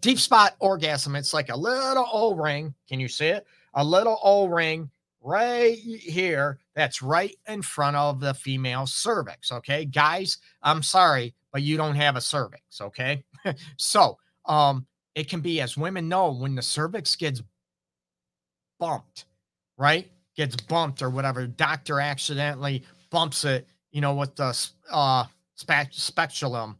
Deep 0.00 0.18
spot 0.18 0.56
orgasm, 0.60 1.16
it's 1.16 1.34
like 1.34 1.50
a 1.50 1.56
little 1.56 2.08
O 2.12 2.34
ring. 2.34 2.74
Can 2.88 3.00
you 3.00 3.08
see 3.08 3.26
it? 3.26 3.46
A 3.74 3.84
little 3.84 4.18
O 4.22 4.46
ring 4.46 4.90
right 5.22 5.76
here 5.76 6.58
that's 6.74 7.02
right 7.02 7.36
in 7.48 7.62
front 7.62 7.96
of 7.96 8.20
the 8.20 8.34
female 8.34 8.86
cervix. 8.86 9.52
Okay. 9.52 9.84
Guys, 9.84 10.38
I'm 10.62 10.82
sorry, 10.82 11.34
but 11.52 11.62
you 11.62 11.76
don't 11.76 11.96
have 11.96 12.16
a 12.16 12.20
cervix. 12.20 12.80
Okay. 12.80 13.24
so, 13.76 14.18
um, 14.46 14.86
it 15.14 15.28
can 15.28 15.40
be, 15.40 15.60
as 15.60 15.76
women 15.76 16.08
know, 16.08 16.30
when 16.32 16.54
the 16.54 16.62
cervix 16.62 17.16
gets 17.16 17.42
bumped, 18.78 19.24
right? 19.76 20.08
Gets 20.36 20.56
bumped 20.56 21.02
or 21.02 21.10
whatever, 21.10 21.46
doctor 21.46 22.00
accidentally 22.00 22.84
bumps 23.10 23.44
it, 23.44 23.66
you 23.90 24.00
know, 24.00 24.14
with 24.14 24.36
the 24.36 24.56
uh, 24.90 25.24
spe- 25.56 25.90
speculum 25.92 26.76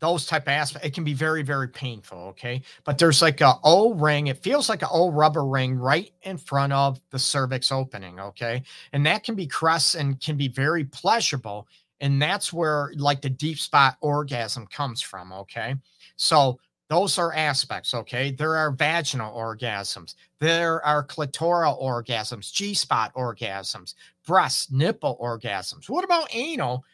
those 0.00 0.26
type 0.26 0.42
of 0.42 0.48
aspects, 0.48 0.86
it 0.86 0.94
can 0.94 1.04
be 1.04 1.14
very, 1.14 1.42
very 1.42 1.68
painful. 1.68 2.18
Okay. 2.28 2.62
But 2.84 2.98
there's 2.98 3.22
like 3.22 3.40
a 3.40 3.54
O 3.64 3.94
ring. 3.94 4.26
It 4.28 4.42
feels 4.42 4.68
like 4.68 4.82
an 4.82 4.88
O 4.90 5.10
rubber 5.10 5.44
ring 5.44 5.76
right 5.76 6.12
in 6.22 6.38
front 6.38 6.72
of 6.72 7.00
the 7.10 7.18
cervix 7.18 7.72
opening. 7.72 8.20
Okay. 8.20 8.62
And 8.92 9.04
that 9.06 9.24
can 9.24 9.34
be 9.34 9.46
crust 9.46 9.94
and 9.94 10.20
can 10.20 10.36
be 10.36 10.48
very 10.48 10.84
pleasurable. 10.84 11.68
And 12.00 12.20
that's 12.20 12.52
where 12.52 12.92
like 12.96 13.22
the 13.22 13.30
deep 13.30 13.58
spot 13.58 13.96
orgasm 14.00 14.66
comes 14.66 15.00
from. 15.00 15.32
Okay. 15.32 15.74
So 16.16 16.58
those 16.88 17.18
are 17.18 17.34
aspects. 17.34 17.94
Okay. 17.94 18.30
There 18.30 18.54
are 18.56 18.70
vaginal 18.70 19.34
orgasms. 19.34 20.14
There 20.38 20.84
are 20.84 21.04
clitoral 21.04 21.82
orgasms, 21.82 22.52
G 22.52 22.74
spot 22.74 23.12
orgasms, 23.14 23.94
breast, 24.26 24.72
nipple 24.72 25.18
orgasms. 25.20 25.88
What 25.88 26.04
about 26.04 26.34
anal? 26.34 26.84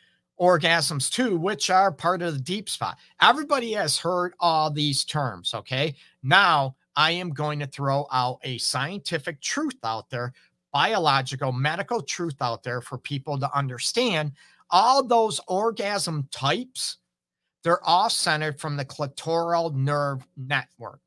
Orgasms 0.43 1.09
too, 1.09 1.39
which 1.39 1.71
are 1.71 1.93
part 1.93 2.21
of 2.21 2.35
the 2.35 2.41
deep 2.41 2.69
spot. 2.69 2.99
Everybody 3.21 3.73
has 3.75 3.97
heard 3.97 4.35
all 4.41 4.73
these 4.73 5.05
terms. 5.05 5.55
Okay. 5.55 5.95
Now 6.25 6.75
I 6.97 7.13
am 7.13 7.31
going 7.31 7.61
to 7.61 7.67
throw 7.67 8.09
out 8.11 8.41
a 8.43 8.59
scientific 8.59 9.41
truth 9.41 9.79
out 9.85 10.11
there, 10.11 10.33
biological, 10.73 11.53
medical 11.53 12.03
truth 12.03 12.35
out 12.43 12.65
there 12.65 12.81
for 12.81 12.99
people 12.99 13.39
to 13.39 13.57
understand. 13.57 14.33
All 14.71 15.05
those 15.05 15.41
orgasm 15.47 16.27
types, 16.33 16.97
they're 17.63 17.85
all 17.85 18.11
centered 18.11 18.59
from 18.59 18.77
the 18.77 18.85
clitoral 18.85 19.73
nerve 19.73 20.27
network, 20.37 20.99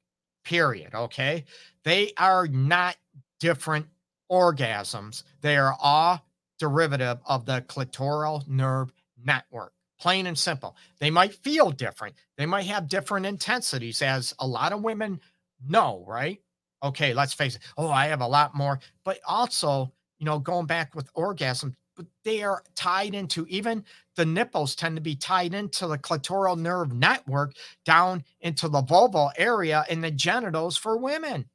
period. 0.45 0.95
Okay. 0.95 1.43
They 1.83 2.13
are 2.17 2.47
not 2.47 2.95
different 3.41 3.85
orgasms, 4.31 5.23
they 5.41 5.57
are 5.57 5.75
all 5.81 6.25
derivative 6.57 7.17
of 7.25 7.45
the 7.45 7.61
clitoral 7.67 8.47
nerve 8.47 8.93
network. 9.25 9.73
Plain 9.99 10.27
and 10.27 10.37
simple. 10.37 10.75
They 10.99 11.09
might 11.09 11.33
feel 11.33 11.71
different. 11.71 12.15
They 12.37 12.45
might 12.45 12.65
have 12.65 12.89
different 12.89 13.25
intensities, 13.25 14.01
as 14.01 14.33
a 14.39 14.47
lot 14.47 14.73
of 14.73 14.83
women 14.83 15.19
know, 15.67 16.03
right? 16.07 16.41
Okay, 16.83 17.13
let's 17.13 17.33
face 17.33 17.55
it. 17.55 17.61
Oh, 17.77 17.89
I 17.89 18.07
have 18.07 18.21
a 18.21 18.27
lot 18.27 18.55
more. 18.55 18.79
But 19.03 19.19
also, 19.25 19.91
you 20.19 20.25
know, 20.25 20.37
going 20.37 20.65
back 20.65 20.95
with 20.95 21.09
orgasm, 21.15 21.75
but 21.95 22.05
they 22.25 22.43
are 22.43 22.61
tied 22.75 23.15
into 23.15 23.45
even 23.47 23.85
the 24.17 24.25
nipples 24.25 24.75
tend 24.75 24.97
to 24.97 25.01
be 25.01 25.15
tied 25.15 25.53
into 25.53 25.87
the 25.87 25.97
clitoral 25.97 26.57
nerve 26.57 26.91
network 26.93 27.55
down 27.85 28.23
into 28.41 28.67
the 28.67 28.81
vulval 28.83 29.31
area 29.37 29.85
in 29.89 30.01
the 30.01 30.11
genitals 30.11 30.75
for 30.75 30.97
women. 30.97 31.45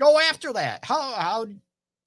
Go 0.00 0.18
after 0.18 0.52
that. 0.52 0.84
How 0.84 1.12
how 1.12 1.46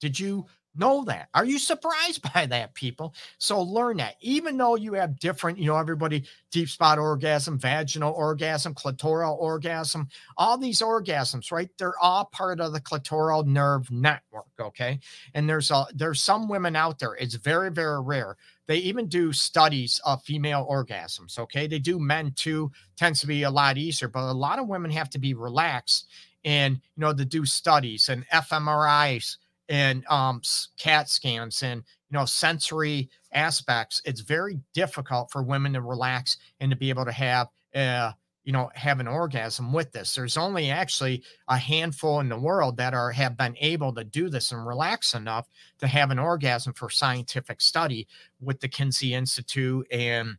did 0.00 0.20
you 0.20 0.46
know 0.78 1.04
that. 1.04 1.28
Are 1.34 1.44
you 1.44 1.58
surprised 1.58 2.22
by 2.34 2.46
that, 2.46 2.74
people? 2.74 3.14
So 3.38 3.60
learn 3.60 3.98
that. 3.98 4.16
Even 4.20 4.56
though 4.56 4.76
you 4.76 4.94
have 4.94 5.18
different, 5.18 5.58
you 5.58 5.66
know, 5.66 5.76
everybody 5.76 6.24
deep 6.50 6.68
spot 6.68 6.98
orgasm, 6.98 7.58
vaginal 7.58 8.12
orgasm, 8.12 8.74
clitoral 8.74 9.36
orgasm, 9.38 10.08
all 10.36 10.56
these 10.56 10.80
orgasms, 10.80 11.52
right? 11.52 11.70
They're 11.78 11.98
all 12.00 12.26
part 12.26 12.60
of 12.60 12.72
the 12.72 12.80
clitoral 12.80 13.46
nerve 13.46 13.90
network. 13.90 14.46
Okay. 14.60 15.00
And 15.34 15.48
there's 15.48 15.70
a 15.70 15.86
there's 15.94 16.22
some 16.22 16.48
women 16.48 16.76
out 16.76 16.98
there, 16.98 17.14
it's 17.14 17.34
very, 17.34 17.70
very 17.70 18.00
rare. 18.00 18.36
They 18.66 18.78
even 18.78 19.06
do 19.06 19.32
studies 19.32 20.00
of 20.04 20.22
female 20.24 20.66
orgasms. 20.68 21.38
Okay. 21.38 21.66
They 21.66 21.78
do 21.78 22.00
men 22.00 22.32
too, 22.34 22.72
tends 22.96 23.20
to 23.20 23.26
be 23.26 23.44
a 23.44 23.50
lot 23.50 23.78
easier, 23.78 24.08
but 24.08 24.28
a 24.28 24.32
lot 24.32 24.58
of 24.58 24.66
women 24.66 24.90
have 24.90 25.10
to 25.10 25.18
be 25.18 25.34
relaxed 25.34 26.08
and 26.46 26.76
you 26.76 27.00
know 27.00 27.12
to 27.12 27.24
do 27.24 27.44
studies 27.44 28.08
and 28.08 28.26
fMRIs 28.28 29.36
and 29.68 30.06
um, 30.06 30.42
CAT 30.78 31.08
scans 31.08 31.62
and 31.62 31.82
you 32.10 32.18
know 32.18 32.24
sensory 32.24 33.10
aspects, 33.32 34.00
it's 34.04 34.20
very 34.20 34.60
difficult 34.72 35.30
for 35.30 35.42
women 35.42 35.72
to 35.74 35.80
relax 35.80 36.36
and 36.60 36.70
to 36.70 36.76
be 36.76 36.88
able 36.88 37.04
to 37.04 37.12
have 37.12 37.48
uh, 37.74 38.12
you 38.44 38.52
know 38.52 38.70
have 38.74 39.00
an 39.00 39.08
orgasm 39.08 39.72
with 39.72 39.92
this. 39.92 40.14
There's 40.14 40.36
only 40.36 40.70
actually 40.70 41.22
a 41.48 41.56
handful 41.56 42.20
in 42.20 42.28
the 42.28 42.38
world 42.38 42.76
that 42.76 42.94
are 42.94 43.10
have 43.10 43.36
been 43.36 43.56
able 43.60 43.92
to 43.94 44.04
do 44.04 44.28
this 44.28 44.52
and 44.52 44.66
relax 44.66 45.14
enough 45.14 45.48
to 45.78 45.86
have 45.86 46.10
an 46.10 46.18
orgasm 46.18 46.72
for 46.72 46.88
scientific 46.88 47.60
study 47.60 48.06
with 48.40 48.60
the 48.60 48.68
Kinsey 48.68 49.14
Institute 49.14 49.86
and 49.90 50.36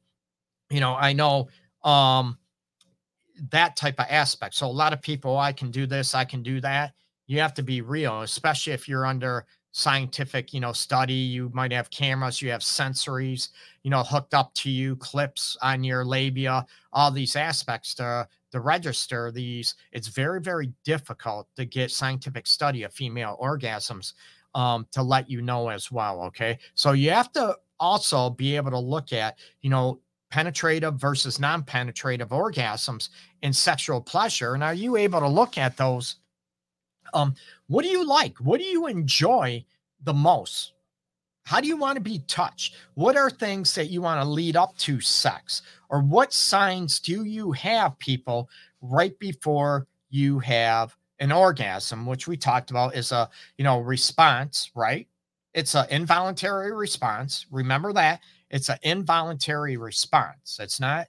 you 0.69 0.79
know 0.79 0.95
I 0.95 1.13
know 1.13 1.49
um 1.83 2.37
that 3.51 3.75
type 3.75 3.99
of 3.99 4.07
aspect. 4.09 4.55
So 4.55 4.65
a 4.65 4.69
lot 4.69 4.93
of 4.93 5.01
people, 5.01 5.37
I 5.37 5.53
can 5.53 5.69
do 5.69 5.85
this, 5.85 6.15
I 6.15 6.25
can 6.25 6.41
do 6.41 6.59
that 6.61 6.93
you 7.27 7.39
have 7.39 7.53
to 7.55 7.63
be 7.63 7.81
real, 7.81 8.21
especially 8.21 8.73
if 8.73 8.87
you're 8.87 9.05
under 9.05 9.45
scientific, 9.71 10.53
you 10.53 10.59
know, 10.59 10.73
study. 10.73 11.13
You 11.13 11.51
might 11.53 11.71
have 11.71 11.89
cameras, 11.89 12.41
you 12.41 12.49
have 12.49 12.61
sensories, 12.61 13.49
you 13.83 13.91
know, 13.91 14.01
hooked 14.03 14.33
up 14.33 14.53
to 14.55 14.71
you, 14.71 14.95
clips 14.95 15.55
on 15.61 15.83
your 15.83 16.03
labia, 16.03 16.65
all 16.93 17.11
these 17.11 17.35
aspects 17.35 17.93
to 17.95 18.27
to 18.51 18.59
register 18.59 19.31
these. 19.31 19.75
It's 19.91 20.07
very, 20.07 20.41
very 20.41 20.71
difficult 20.83 21.47
to 21.57 21.65
get 21.65 21.91
scientific 21.91 22.47
study 22.47 22.83
of 22.83 22.93
female 22.93 23.37
orgasms 23.41 24.13
um, 24.55 24.87
to 24.91 25.03
let 25.03 25.29
you 25.29 25.41
know 25.41 25.69
as 25.69 25.91
well. 25.91 26.23
Okay. 26.23 26.57
So 26.73 26.93
you 26.93 27.11
have 27.11 27.31
to 27.33 27.57
also 27.79 28.29
be 28.29 28.55
able 28.55 28.71
to 28.71 28.79
look 28.79 29.13
at, 29.13 29.37
you 29.61 29.69
know, 29.69 29.99
penetrative 30.31 30.95
versus 30.95 31.39
non-penetrative 31.39 32.29
orgasms 32.29 33.09
in 33.43 33.53
sexual 33.53 34.01
pleasure. 34.01 34.55
And 34.55 34.63
are 34.63 34.73
you 34.73 34.97
able 34.97 35.19
to 35.19 35.27
look 35.27 35.57
at 35.57 35.77
those? 35.77 36.15
Um, 37.13 37.35
what 37.67 37.83
do 37.83 37.89
you 37.89 38.05
like? 38.05 38.37
What 38.37 38.59
do 38.59 38.65
you 38.65 38.87
enjoy 38.87 39.63
the 40.03 40.13
most? 40.13 40.73
How 41.43 41.61
do 41.61 41.67
you 41.67 41.77
want 41.77 41.95
to 41.95 42.01
be 42.01 42.19
touched? 42.27 42.75
What 42.95 43.15
are 43.15 43.29
things 43.29 43.73
that 43.75 43.87
you 43.87 44.01
want 44.01 44.21
to 44.21 44.27
lead 44.27 44.57
up 44.57 44.77
to 44.79 44.99
sex? 44.99 45.61
Or 45.89 46.01
what 46.01 46.33
signs 46.33 46.99
do 46.99 47.23
you 47.23 47.53
have, 47.53 47.97
people, 47.99 48.49
right 48.81 49.17
before 49.19 49.87
you 50.09 50.39
have 50.39 50.95
an 51.19 51.31
orgasm, 51.31 52.05
which 52.05 52.27
we 52.27 52.37
talked 52.37 52.69
about 52.71 52.95
is 52.95 53.11
a 53.11 53.29
you 53.57 53.63
know 53.63 53.79
response, 53.79 54.71
right? 54.75 55.07
It's 55.53 55.73
an 55.73 55.87
involuntary 55.89 56.73
response. 56.73 57.45
Remember 57.49 57.93
that 57.93 58.19
it's 58.49 58.69
an 58.69 58.77
involuntary 58.83 59.77
response. 59.77 60.59
It's 60.61 60.79
not 60.79 61.07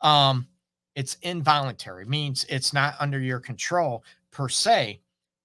um 0.00 0.46
it's 0.94 1.16
involuntary 1.22 2.04
means 2.04 2.44
it's 2.48 2.72
not 2.72 2.94
under 3.00 3.20
your 3.20 3.40
control 3.40 4.04
per 4.30 4.48
se 4.48 5.00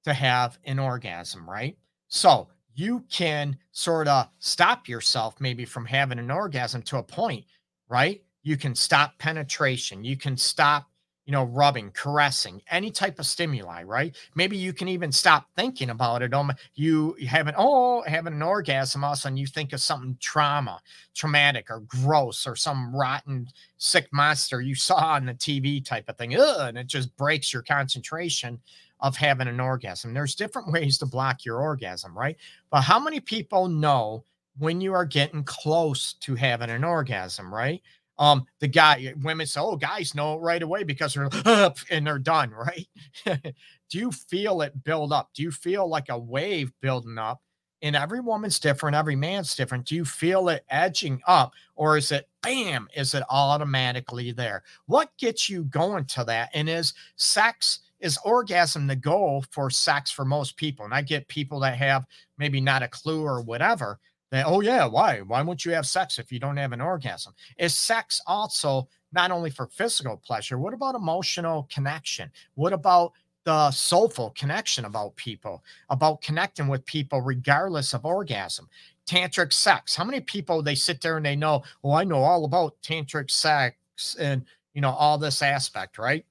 to 0.09 0.13
have 0.13 0.59
an 0.65 0.79
orgasm, 0.79 1.49
right? 1.49 1.77
So 2.07 2.49
you 2.79 3.03
can 3.09 3.57
sort 3.71 4.07
of 4.07 4.27
stop 4.39 4.87
yourself 4.87 5.35
maybe 5.39 5.65
from 5.65 5.85
having 5.85 6.19
an 6.19 6.31
orgasm 6.31 6.81
to 6.83 6.97
a 6.97 7.03
point, 7.03 7.45
right? 7.89 8.23
You 8.43 8.55
can 8.55 8.73
stop 8.73 9.17
penetration. 9.19 10.05
You 10.05 10.15
can 10.15 10.37
stop, 10.37 10.87
you 11.25 11.33
know, 11.33 11.43
rubbing, 11.43 11.91
caressing, 11.91 12.61
any 12.71 12.89
type 12.89 13.19
of 13.19 13.25
stimuli, 13.25 13.83
right? 13.83 14.15
Maybe 14.33 14.55
you 14.55 14.71
can 14.71 14.87
even 14.87 15.11
stop 15.11 15.47
thinking 15.57 15.89
about 15.89 16.21
it. 16.21 16.33
Um, 16.33 16.53
you 16.73 17.17
having 17.27 17.53
oh 17.57 18.01
having 18.07 18.33
an 18.33 18.41
orgasm, 18.41 19.03
all 19.03 19.11
of 19.11 19.17
a 19.17 19.21
sudden 19.21 19.37
you 19.37 19.45
think 19.45 19.73
of 19.73 19.81
something 19.81 20.17
trauma, 20.21 20.79
traumatic, 21.13 21.69
or 21.69 21.81
gross, 21.81 22.47
or 22.47 22.55
some 22.55 22.95
rotten 22.95 23.49
sick 23.77 24.07
monster 24.13 24.61
you 24.61 24.73
saw 24.73 25.15
on 25.15 25.25
the 25.25 25.33
TV 25.33 25.83
type 25.83 26.07
of 26.07 26.17
thing. 26.17 26.33
Ugh, 26.33 26.69
and 26.69 26.77
it 26.77 26.87
just 26.87 27.15
breaks 27.17 27.51
your 27.51 27.61
concentration 27.61 28.59
of 28.99 29.15
having 29.15 29.47
an 29.47 29.59
orgasm. 29.59 30.13
There's 30.13 30.35
different 30.35 30.71
ways 30.71 30.97
to 30.99 31.05
block 31.05 31.45
your 31.45 31.61
orgasm, 31.61 32.17
right? 32.17 32.37
But 32.69 32.81
how 32.81 32.99
many 32.99 33.19
people 33.19 33.67
know 33.67 34.23
when 34.57 34.81
you 34.81 34.93
are 34.93 35.05
getting 35.05 35.43
close 35.43 36.13
to 36.13 36.35
having 36.35 36.69
an 36.69 36.83
orgasm, 36.83 37.53
right? 37.53 37.81
Um, 38.19 38.45
the 38.59 38.67
guy, 38.67 39.13
women 39.21 39.47
say, 39.47 39.61
oh, 39.61 39.77
guys 39.77 40.13
know 40.13 40.37
right 40.37 40.61
away 40.61 40.83
because 40.83 41.13
they're 41.13 41.29
up 41.45 41.77
and 41.89 42.05
they're 42.05 42.19
done, 42.19 42.51
right? 42.53 42.87
Do 43.25 43.97
you 43.97 44.11
feel 44.11 44.61
it 44.61 44.83
build 44.83 45.13
up? 45.13 45.29
Do 45.33 45.41
you 45.41 45.51
feel 45.51 45.87
like 45.87 46.09
a 46.09 46.19
wave 46.19 46.71
building 46.81 47.17
up? 47.17 47.41
And 47.81 47.95
every 47.95 48.19
woman's 48.19 48.59
different, 48.59 48.97
every 48.97 49.15
man's 49.15 49.55
different. 49.55 49.85
Do 49.85 49.95
you 49.95 50.03
feel 50.03 50.49
it 50.49 50.65
edging 50.69 51.21
up, 51.25 51.53
or 51.75 51.95
is 51.95 52.11
it 52.11 52.27
bam? 52.41 52.89
Is 52.93 53.13
it 53.13 53.23
automatically 53.29 54.33
there? 54.33 54.63
What 54.87 55.15
gets 55.17 55.49
you 55.49 55.63
going 55.63 56.03
to 56.07 56.25
that? 56.25 56.49
And 56.53 56.67
is 56.67 56.93
sex 57.15 57.79
is 57.99 58.17
orgasm 58.23 58.87
the 58.87 58.95
goal 58.95 59.43
for 59.51 59.69
sex 59.69 60.11
for 60.11 60.25
most 60.25 60.57
people? 60.57 60.85
And 60.85 60.93
I 60.93 61.01
get 61.01 61.27
people 61.27 61.59
that 61.61 61.77
have 61.77 62.05
maybe 62.37 62.61
not 62.61 62.83
a 62.83 62.87
clue 62.87 63.23
or 63.23 63.41
whatever 63.41 63.99
that, 64.31 64.45
oh, 64.47 64.61
yeah, 64.61 64.85
why? 64.85 65.21
Why 65.21 65.41
won't 65.41 65.65
you 65.65 65.71
have 65.71 65.85
sex 65.85 66.19
if 66.19 66.31
you 66.31 66.39
don't 66.39 66.57
have 66.57 66.71
an 66.71 66.81
orgasm? 66.81 67.33
Is 67.57 67.75
sex 67.75 68.21
also 68.27 68.87
not 69.11 69.31
only 69.31 69.49
for 69.49 69.67
physical 69.67 70.17
pleasure? 70.17 70.59
What 70.59 70.73
about 70.73 70.95
emotional 70.95 71.67
connection? 71.71 72.31
What 72.55 72.73
about 72.73 73.13
the 73.45 73.71
soulful 73.71 74.31
connection 74.37 74.85
about 74.85 75.15
people, 75.15 75.63
about 75.89 76.21
connecting 76.21 76.67
with 76.67 76.85
people 76.85 77.21
regardless 77.21 77.93
of 77.93 78.05
orgasm? 78.05 78.69
Tantric 79.07 79.51
sex. 79.51 79.95
How 79.95 80.03
many 80.03 80.21
people 80.21 80.61
they 80.61 80.75
sit 80.75 81.01
there 81.01 81.17
and 81.17 81.25
they 81.25 81.35
know, 81.35 81.63
oh, 81.83 81.93
I 81.93 82.03
know 82.03 82.19
all 82.19 82.45
about 82.45 82.75
tantric 82.83 83.31
sex 83.31 83.75
and 84.19 84.45
you 84.73 84.81
know, 84.81 84.91
all 84.91 85.17
this 85.17 85.41
aspect, 85.41 85.97
right? 85.97 86.25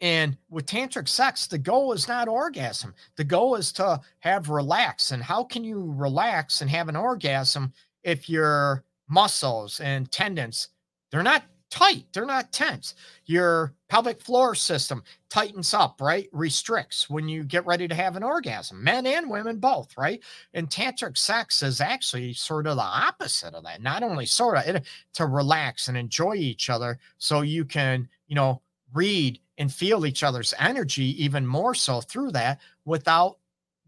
And 0.00 0.36
with 0.50 0.66
tantric 0.66 1.08
sex, 1.08 1.46
the 1.46 1.58
goal 1.58 1.92
is 1.92 2.08
not 2.08 2.28
orgasm. 2.28 2.94
The 3.16 3.24
goal 3.24 3.54
is 3.54 3.72
to 3.72 4.00
have 4.20 4.50
relax. 4.50 5.12
And 5.12 5.22
how 5.22 5.44
can 5.44 5.64
you 5.64 5.92
relax 5.96 6.60
and 6.60 6.70
have 6.70 6.88
an 6.88 6.96
orgasm 6.96 7.72
if 8.02 8.28
your 8.28 8.84
muscles 9.08 9.80
and 9.80 10.10
tendons 10.10 10.68
they're 11.10 11.22
not 11.22 11.44
tight, 11.70 12.06
they're 12.12 12.26
not 12.26 12.52
tense. 12.52 12.96
Your 13.26 13.72
pelvic 13.88 14.20
floor 14.20 14.56
system 14.56 15.02
tightens 15.30 15.72
up, 15.74 16.00
right? 16.00 16.28
Restricts 16.32 17.08
when 17.08 17.28
you 17.28 17.44
get 17.44 17.66
ready 17.66 17.86
to 17.86 17.94
have 17.94 18.16
an 18.16 18.24
orgasm, 18.24 18.82
men 18.82 19.06
and 19.06 19.30
women 19.30 19.58
both, 19.58 19.96
right? 19.96 20.20
And 20.54 20.68
tantric 20.68 21.16
sex 21.16 21.62
is 21.62 21.80
actually 21.80 22.32
sort 22.32 22.66
of 22.66 22.76
the 22.76 22.82
opposite 22.82 23.54
of 23.54 23.62
that. 23.62 23.82
Not 23.82 24.02
only 24.02 24.26
sort 24.26 24.58
of 24.58 24.66
it, 24.66 24.84
to 25.14 25.26
relax 25.26 25.86
and 25.86 25.96
enjoy 25.96 26.34
each 26.34 26.70
other 26.70 26.98
so 27.18 27.42
you 27.42 27.64
can, 27.64 28.08
you 28.26 28.34
know, 28.34 28.60
read 28.94 29.40
and 29.58 29.72
feel 29.72 30.06
each 30.06 30.22
other's 30.22 30.54
energy 30.58 31.22
even 31.22 31.46
more 31.46 31.74
so 31.74 32.00
through 32.00 32.30
that 32.32 32.60
without 32.84 33.38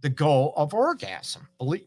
the 0.01 0.11
goal 0.11 0.53
of 0.57 0.75
orgasm. 0.75 1.49
Believe, 1.59 1.87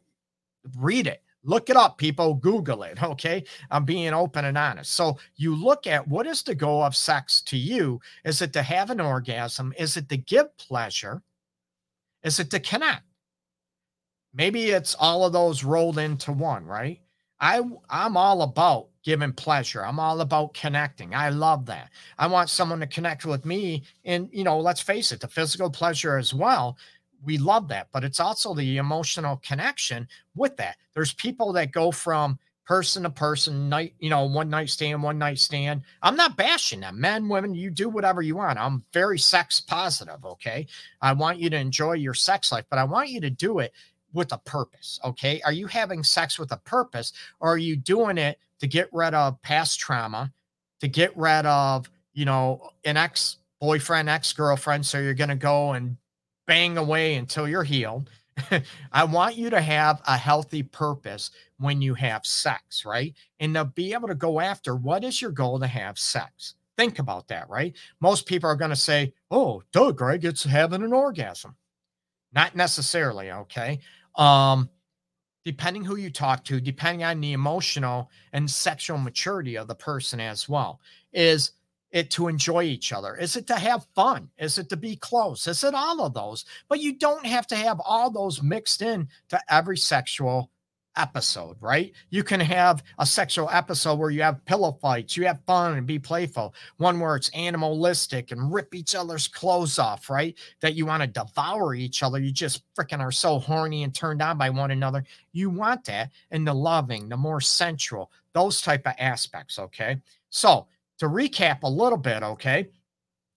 read 0.77 1.07
it 1.07 1.21
Look 1.43 1.69
it 1.69 1.77
up, 1.77 1.97
people. 1.97 2.33
Google 2.35 2.83
it. 2.83 2.99
Okay. 3.09 3.43
I'm 3.71 3.85
being 3.85 4.13
open 4.13 4.45
and 4.45 4.57
honest. 4.57 4.91
So 4.91 5.17
you 5.35 5.55
look 5.55 5.87
at 5.87 6.07
what 6.07 6.27
is 6.27 6.43
the 6.43 6.53
goal 6.53 6.83
of 6.83 6.95
sex 6.95 7.41
to 7.43 7.57
you? 7.57 7.99
Is 8.23 8.41
it 8.41 8.53
to 8.53 8.61
have 8.61 8.91
an 8.91 9.01
orgasm? 9.01 9.73
Is 9.77 9.97
it 9.97 10.09
to 10.09 10.17
give 10.17 10.55
pleasure? 10.57 11.21
Is 12.23 12.39
it 12.39 12.51
to 12.51 12.59
connect? 12.59 13.03
Maybe 14.33 14.69
it's 14.69 14.95
all 14.95 15.25
of 15.25 15.33
those 15.33 15.63
rolled 15.63 15.97
into 15.97 16.31
one, 16.31 16.65
right? 16.65 17.01
I 17.41 17.61
I'm 17.89 18.17
all 18.17 18.41
about 18.41 18.87
giving 19.03 19.33
pleasure. 19.33 19.85
I'm 19.85 19.99
all 19.99 20.21
about 20.21 20.53
connecting. 20.53 21.15
I 21.15 21.29
love 21.29 21.65
that. 21.67 21.89
I 22.17 22.27
want 22.27 22.49
someone 22.49 22.79
to 22.81 22.87
connect 22.87 23.25
with 23.25 23.45
me 23.45 23.83
and 24.05 24.29
you 24.31 24.43
know, 24.43 24.59
let's 24.59 24.81
face 24.81 25.11
it, 25.11 25.21
the 25.21 25.27
physical 25.27 25.69
pleasure 25.69 26.17
as 26.17 26.33
well 26.33 26.77
we 27.23 27.37
love 27.37 27.67
that, 27.69 27.87
but 27.91 28.03
it's 28.03 28.19
also 28.19 28.53
the 28.53 28.77
emotional 28.77 29.37
connection 29.37 30.07
with 30.35 30.55
that. 30.57 30.77
There's 30.93 31.13
people 31.13 31.51
that 31.53 31.71
go 31.71 31.91
from 31.91 32.39
person 32.65 33.03
to 33.03 33.09
person, 33.09 33.67
night, 33.67 33.95
you 33.99 34.09
know, 34.09 34.25
one 34.25 34.49
night 34.49 34.69
stand, 34.69 35.01
one 35.01 35.17
night 35.17 35.39
stand. 35.39 35.81
I'm 36.03 36.15
not 36.15 36.37
bashing 36.37 36.81
them. 36.81 37.01
Men, 37.01 37.27
women, 37.27 37.55
you 37.55 37.71
do 37.71 37.89
whatever 37.89 38.21
you 38.21 38.35
want. 38.35 38.59
I'm 38.59 38.83
very 38.93 39.17
sex 39.17 39.59
positive. 39.59 40.23
Okay. 40.23 40.67
I 41.01 41.13
want 41.13 41.39
you 41.39 41.49
to 41.49 41.57
enjoy 41.57 41.93
your 41.93 42.13
sex 42.13 42.51
life, 42.51 42.65
but 42.69 42.77
I 42.77 42.83
want 42.83 43.09
you 43.09 43.21
to 43.21 43.29
do 43.29 43.59
it 43.59 43.73
with 44.13 44.31
a 44.31 44.37
purpose. 44.39 44.99
Okay. 45.03 45.41
Are 45.41 45.51
you 45.51 45.67
having 45.67 46.03
sex 46.03 46.39
with 46.39 46.51
a 46.51 46.57
purpose 46.57 47.13
or 47.39 47.53
are 47.53 47.57
you 47.57 47.75
doing 47.75 48.17
it 48.17 48.39
to 48.59 48.67
get 48.67 48.89
rid 48.91 49.13
of 49.13 49.41
past 49.41 49.79
trauma, 49.79 50.31
to 50.81 50.87
get 50.87 51.15
rid 51.15 51.45
of, 51.45 51.89
you 52.13 52.25
know, 52.25 52.69
an 52.85 52.97
ex 52.97 53.37
boyfriend, 53.59 54.09
ex 54.09 54.33
girlfriend? 54.33 54.85
So 54.85 54.99
you're 54.99 55.13
going 55.13 55.29
to 55.29 55.35
go 55.35 55.73
and 55.73 55.97
bang 56.47 56.77
away 56.77 57.15
until 57.15 57.47
you're 57.47 57.63
healed. 57.63 58.09
I 58.91 59.03
want 59.03 59.35
you 59.35 59.49
to 59.49 59.61
have 59.61 60.01
a 60.07 60.17
healthy 60.17 60.63
purpose 60.63 61.31
when 61.57 61.81
you 61.81 61.93
have 61.93 62.25
sex, 62.25 62.85
right? 62.85 63.13
And 63.39 63.53
to 63.55 63.65
be 63.65 63.93
able 63.93 64.07
to 64.07 64.15
go 64.15 64.39
after 64.39 64.75
what 64.75 65.03
is 65.03 65.21
your 65.21 65.31
goal 65.31 65.59
to 65.59 65.67
have 65.67 65.99
sex? 65.99 66.55
Think 66.77 66.99
about 66.99 67.27
that, 67.27 67.49
right? 67.49 67.75
Most 67.99 68.25
people 68.25 68.49
are 68.49 68.55
going 68.55 68.69
to 68.69 68.75
say, 68.75 69.13
oh, 69.29 69.61
duh, 69.73 69.91
Greg, 69.91 70.23
it's 70.23 70.43
having 70.43 70.81
an 70.81 70.93
orgasm. 70.93 71.55
Not 72.31 72.55
necessarily, 72.55 73.31
okay? 73.31 73.79
Um, 74.19 74.69
depending 75.45 75.83
who 75.83 75.95
you 75.95 76.11
talk 76.11 76.43
to, 76.43 76.59
depending 76.61 77.03
on 77.03 77.21
the 77.21 77.33
emotional 77.33 78.09
and 78.33 78.49
sexual 78.49 78.97
maturity 78.97 79.57
of 79.57 79.67
the 79.67 79.75
person 79.75 80.19
as 80.19 80.47
well, 80.47 80.81
is 81.13 81.53
it 81.91 82.11
to 82.11 82.27
enjoy 82.27 82.63
each 82.63 82.93
other? 82.93 83.15
Is 83.15 83.35
it 83.35 83.47
to 83.47 83.55
have 83.55 83.87
fun? 83.95 84.29
Is 84.37 84.59
it 84.59 84.69
to 84.69 84.77
be 84.77 84.95
close? 84.95 85.47
Is 85.47 85.63
it 85.63 85.73
all 85.73 86.05
of 86.05 86.13
those? 86.13 86.45
But 86.67 86.81
you 86.81 86.97
don't 86.99 87.25
have 87.25 87.47
to 87.47 87.55
have 87.55 87.79
all 87.83 88.11
those 88.11 88.43
mixed 88.43 88.81
in 88.81 89.07
to 89.29 89.39
every 89.49 89.77
sexual 89.77 90.51
episode, 90.99 91.55
right? 91.61 91.93
You 92.09 92.23
can 92.23 92.39
have 92.39 92.83
a 92.99 93.05
sexual 93.05 93.49
episode 93.51 93.97
where 93.97 94.09
you 94.09 94.21
have 94.21 94.43
pillow 94.45 94.77
fights, 94.81 95.15
you 95.15 95.25
have 95.25 95.39
fun 95.47 95.77
and 95.77 95.87
be 95.87 95.97
playful. 95.97 96.53
One 96.77 96.99
where 96.99 97.15
it's 97.15 97.29
animalistic 97.29 98.31
and 98.31 98.53
rip 98.53 98.75
each 98.75 98.93
other's 98.93 99.27
clothes 99.27 99.79
off, 99.79 100.09
right? 100.09 100.37
That 100.61 100.75
you 100.75 100.85
want 100.85 101.01
to 101.01 101.07
devour 101.07 101.73
each 101.73 102.03
other. 102.03 102.19
You 102.19 102.31
just 102.31 102.63
freaking 102.75 102.99
are 102.99 103.11
so 103.11 103.39
horny 103.39 103.83
and 103.83 103.95
turned 103.95 104.21
on 104.21 104.37
by 104.37 104.49
one 104.49 104.71
another. 104.71 105.03
You 105.31 105.49
want 105.49 105.85
that 105.85 106.11
and 106.31 106.45
the 106.45 106.53
loving, 106.53 107.09
the 107.09 107.17
more 107.17 107.41
sensual, 107.41 108.11
those 108.33 108.61
type 108.61 108.85
of 108.85 108.93
aspects, 108.99 109.57
okay? 109.57 109.97
So 110.29 110.67
to 110.99 111.07
recap 111.07 111.63
a 111.63 111.69
little 111.69 111.97
bit, 111.97 112.21
okay? 112.21 112.67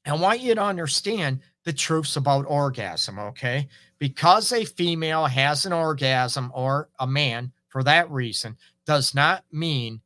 I 0.04 0.14
want 0.14 0.40
you 0.40 0.54
to 0.54 0.62
understand 0.62 1.40
the 1.64 1.72
truths 1.72 2.16
about 2.16 2.46
orgasm, 2.48 3.18
okay? 3.18 3.68
Because 3.98 4.52
a 4.52 4.64
female 4.64 5.26
has 5.26 5.66
an 5.66 5.72
orgasm 5.72 6.50
or 6.54 6.88
a 6.98 7.06
man 7.06 7.52
for 7.68 7.82
that 7.84 8.10
reason 8.10 8.56
does 8.86 9.14
not 9.14 9.44
mean 9.52 10.00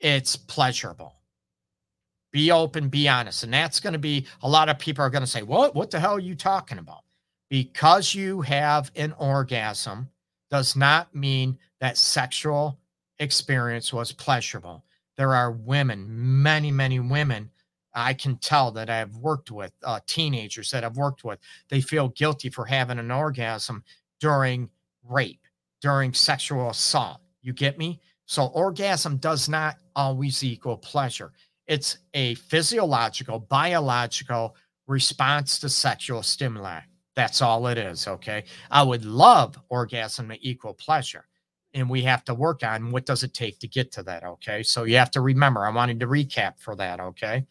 it's 0.00 0.36
pleasurable. 0.36 1.14
Be 2.32 2.50
open, 2.50 2.88
be 2.88 3.08
honest. 3.08 3.44
And 3.44 3.52
that's 3.52 3.78
going 3.78 3.92
to 3.92 3.98
be 3.98 4.26
a 4.42 4.48
lot 4.48 4.70
of 4.70 4.78
people 4.78 5.04
are 5.04 5.10
going 5.10 5.22
to 5.22 5.26
say, 5.26 5.42
What? 5.42 5.74
What 5.74 5.90
the 5.90 6.00
hell 6.00 6.14
are 6.16 6.20
you 6.20 6.34
talking 6.34 6.78
about? 6.78 7.02
Because 7.50 8.14
you 8.14 8.40
have 8.40 8.90
an 8.96 9.12
orgasm 9.18 10.08
does 10.50 10.74
not 10.74 11.14
mean 11.14 11.58
that 11.80 11.98
sexual 11.98 12.78
experience 13.18 13.92
was 13.92 14.12
pleasurable 14.12 14.82
there 15.16 15.34
are 15.34 15.50
women, 15.50 16.06
many, 16.42 16.70
many 16.70 16.98
women 17.00 17.50
I 17.94 18.14
can 18.14 18.36
tell 18.38 18.70
that 18.72 18.90
I've 18.90 19.16
worked 19.16 19.50
with, 19.50 19.72
uh, 19.84 20.00
teenagers 20.06 20.70
that 20.70 20.84
I've 20.84 20.96
worked 20.96 21.24
with, 21.24 21.38
they 21.68 21.80
feel 21.80 22.08
guilty 22.08 22.48
for 22.48 22.64
having 22.64 22.98
an 22.98 23.10
orgasm 23.10 23.84
during 24.20 24.70
rape, 25.04 25.46
during 25.80 26.12
sexual 26.12 26.70
assault. 26.70 27.20
You 27.42 27.52
get 27.52 27.78
me? 27.78 28.00
So, 28.26 28.46
orgasm 28.46 29.16
does 29.18 29.48
not 29.48 29.76
always 29.96 30.42
equal 30.42 30.76
pleasure. 30.76 31.32
It's 31.66 31.98
a 32.14 32.34
physiological, 32.36 33.40
biological 33.40 34.56
response 34.86 35.58
to 35.60 35.68
sexual 35.68 36.22
stimuli. 36.22 36.80
That's 37.14 37.42
all 37.42 37.66
it 37.66 37.78
is. 37.78 38.08
Okay. 38.08 38.44
I 38.70 38.82
would 38.82 39.04
love 39.04 39.58
orgasm 39.68 40.28
to 40.30 40.48
equal 40.48 40.74
pleasure 40.74 41.26
and 41.74 41.88
we 41.88 42.02
have 42.02 42.24
to 42.24 42.34
work 42.34 42.62
on 42.62 42.90
what 42.90 43.06
does 43.06 43.22
it 43.22 43.34
take 43.34 43.58
to 43.58 43.68
get 43.68 43.90
to 43.92 44.02
that 44.02 44.24
okay 44.24 44.62
so 44.62 44.84
you 44.84 44.96
have 44.96 45.10
to 45.10 45.20
remember 45.20 45.64
i 45.64 45.70
wanted 45.70 46.00
to 46.00 46.06
recap 46.06 46.58
for 46.58 46.76
that 46.76 47.00
okay 47.00 47.46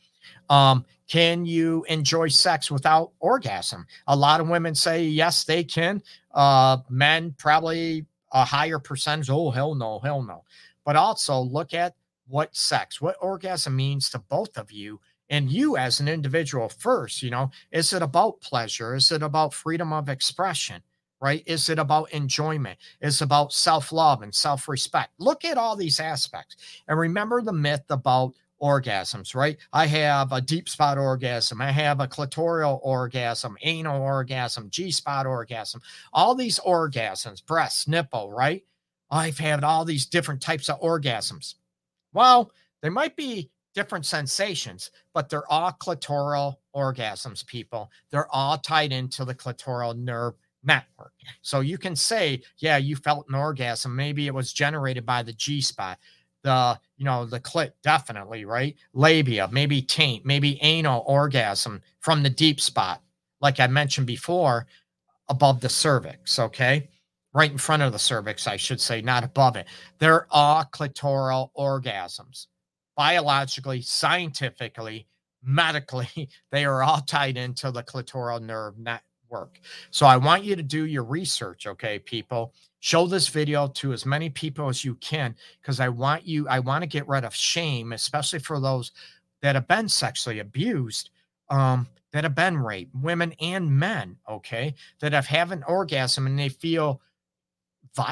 um, 0.51 0.85
can 1.07 1.45
you 1.45 1.83
enjoy 1.89 2.27
sex 2.27 2.69
without 2.69 3.11
orgasm 3.19 3.85
a 4.07 4.15
lot 4.15 4.41
of 4.41 4.49
women 4.49 4.75
say 4.75 5.03
yes 5.03 5.43
they 5.45 5.63
can 5.63 6.03
uh, 6.33 6.77
men 6.89 7.33
probably 7.37 8.05
a 8.33 8.45
higher 8.45 8.77
percentage 8.77 9.29
oh 9.29 9.49
hell 9.49 9.73
no 9.73 9.99
hell 9.99 10.21
no 10.21 10.43
but 10.85 10.95
also 10.95 11.39
look 11.39 11.73
at 11.73 11.95
what 12.27 12.55
sex 12.55 13.01
what 13.01 13.15
orgasm 13.21 13.75
means 13.75 14.09
to 14.09 14.19
both 14.19 14.57
of 14.57 14.71
you 14.71 14.99
and 15.29 15.49
you 15.49 15.77
as 15.77 15.99
an 16.01 16.07
individual 16.07 16.67
first 16.67 17.23
you 17.23 17.29
know 17.29 17.49
is 17.71 17.93
it 17.93 18.01
about 18.01 18.39
pleasure 18.41 18.93
is 18.93 19.11
it 19.11 19.23
about 19.23 19.53
freedom 19.53 19.93
of 19.93 20.09
expression 20.09 20.83
right? 21.21 21.43
Is 21.45 21.69
it 21.69 21.77
about 21.77 22.11
enjoyment? 22.11 22.79
Is 22.99 23.21
it 23.21 23.25
about 23.25 23.53
self 23.53 23.91
love 23.91 24.23
and 24.23 24.33
self 24.33 24.67
respect? 24.67 25.11
Look 25.19 25.45
at 25.45 25.57
all 25.57 25.75
these 25.75 25.99
aspects 25.99 26.57
and 26.87 26.97
remember 26.97 27.41
the 27.41 27.53
myth 27.53 27.85
about 27.89 28.33
orgasms, 28.61 29.33
right? 29.35 29.57
I 29.73 29.87
have 29.87 30.31
a 30.31 30.41
deep 30.41 30.69
spot 30.69 30.97
orgasm. 30.97 31.61
I 31.61 31.71
have 31.71 31.99
a 31.99 32.07
clitoral 32.07 32.79
orgasm, 32.83 33.57
anal 33.61 34.01
orgasm, 34.01 34.69
G 34.69 34.91
spot 34.91 35.25
orgasm, 35.25 35.81
all 36.13 36.35
these 36.35 36.59
orgasms, 36.59 37.45
breast, 37.45 37.87
nipple, 37.87 38.31
right? 38.31 38.63
I've 39.09 39.37
had 39.37 39.63
all 39.63 39.83
these 39.83 40.05
different 40.05 40.41
types 40.41 40.69
of 40.69 40.79
orgasms. 40.79 41.55
Well, 42.13 42.51
there 42.81 42.91
might 42.91 43.15
be 43.15 43.49
different 43.73 44.05
sensations, 44.05 44.91
but 45.13 45.29
they're 45.29 45.49
all 45.51 45.71
clitoral 45.71 46.57
orgasms, 46.75 47.45
people. 47.45 47.89
They're 48.09 48.33
all 48.33 48.57
tied 48.57 48.91
into 48.91 49.25
the 49.25 49.35
clitoral 49.35 49.97
nerve 49.97 50.35
network. 50.63 51.13
So 51.41 51.61
you 51.61 51.77
can 51.77 51.95
say, 51.95 52.43
yeah, 52.57 52.77
you 52.77 52.95
felt 52.95 53.27
an 53.27 53.35
orgasm. 53.35 53.95
Maybe 53.95 54.27
it 54.27 54.33
was 54.33 54.53
generated 54.53 55.05
by 55.05 55.23
the 55.23 55.33
G 55.33 55.61
spot, 55.61 55.97
the, 56.43 56.79
you 56.97 57.05
know, 57.05 57.25
the 57.25 57.39
clit, 57.39 57.71
definitely, 57.83 58.45
right? 58.45 58.75
Labia, 58.93 59.49
maybe 59.51 59.81
taint, 59.81 60.25
maybe 60.25 60.59
anal 60.61 61.03
orgasm 61.07 61.81
from 61.99 62.23
the 62.23 62.29
deep 62.29 62.59
spot, 62.59 63.01
like 63.41 63.59
I 63.59 63.67
mentioned 63.67 64.07
before, 64.07 64.67
above 65.29 65.61
the 65.61 65.69
cervix, 65.69 66.39
okay? 66.39 66.89
Right 67.33 67.51
in 67.51 67.57
front 67.57 67.83
of 67.83 67.93
the 67.93 67.99
cervix, 67.99 68.47
I 68.47 68.57
should 68.57 68.81
say, 68.81 69.01
not 69.01 69.23
above 69.23 69.55
it. 69.55 69.67
There 69.99 70.27
are 70.31 70.65
clitoral 70.65 71.49
orgasms. 71.57 72.47
Biologically, 72.97 73.81
scientifically, 73.81 75.07
medically, 75.43 76.29
they 76.51 76.65
are 76.65 76.83
all 76.83 77.01
tied 77.01 77.37
into 77.37 77.71
the 77.71 77.83
clitoral 77.83 78.41
nerve 78.41 78.77
net 78.77 79.03
work. 79.31 79.59
So 79.89 80.05
I 80.05 80.17
want 80.17 80.43
you 80.43 80.55
to 80.55 80.63
do 80.63 80.85
your 80.85 81.03
research, 81.03 81.65
okay, 81.65 81.99
people. 81.99 82.53
Show 82.79 83.07
this 83.07 83.27
video 83.27 83.67
to 83.67 83.93
as 83.93 84.05
many 84.05 84.29
people 84.29 84.67
as 84.67 84.83
you 84.83 84.95
can 84.95 85.35
because 85.61 85.79
I 85.79 85.89
want 85.89 86.27
you, 86.27 86.47
I 86.47 86.59
want 86.59 86.81
to 86.83 86.87
get 86.87 87.07
rid 87.07 87.23
of 87.23 87.35
shame, 87.35 87.93
especially 87.93 88.39
for 88.39 88.59
those 88.59 88.91
that 89.41 89.55
have 89.55 89.67
been 89.67 89.87
sexually 89.87 90.39
abused, 90.39 91.11
um, 91.49 91.87
that 92.11 92.23
have 92.23 92.35
been 92.35 92.57
raped, 92.57 92.93
women 92.95 93.33
and 93.39 93.71
men, 93.71 94.17
okay, 94.29 94.75
that 94.99 95.13
have 95.13 95.27
had 95.27 95.51
an 95.51 95.63
orgasm 95.67 96.27
and 96.27 96.37
they 96.37 96.49
feel 96.49 97.01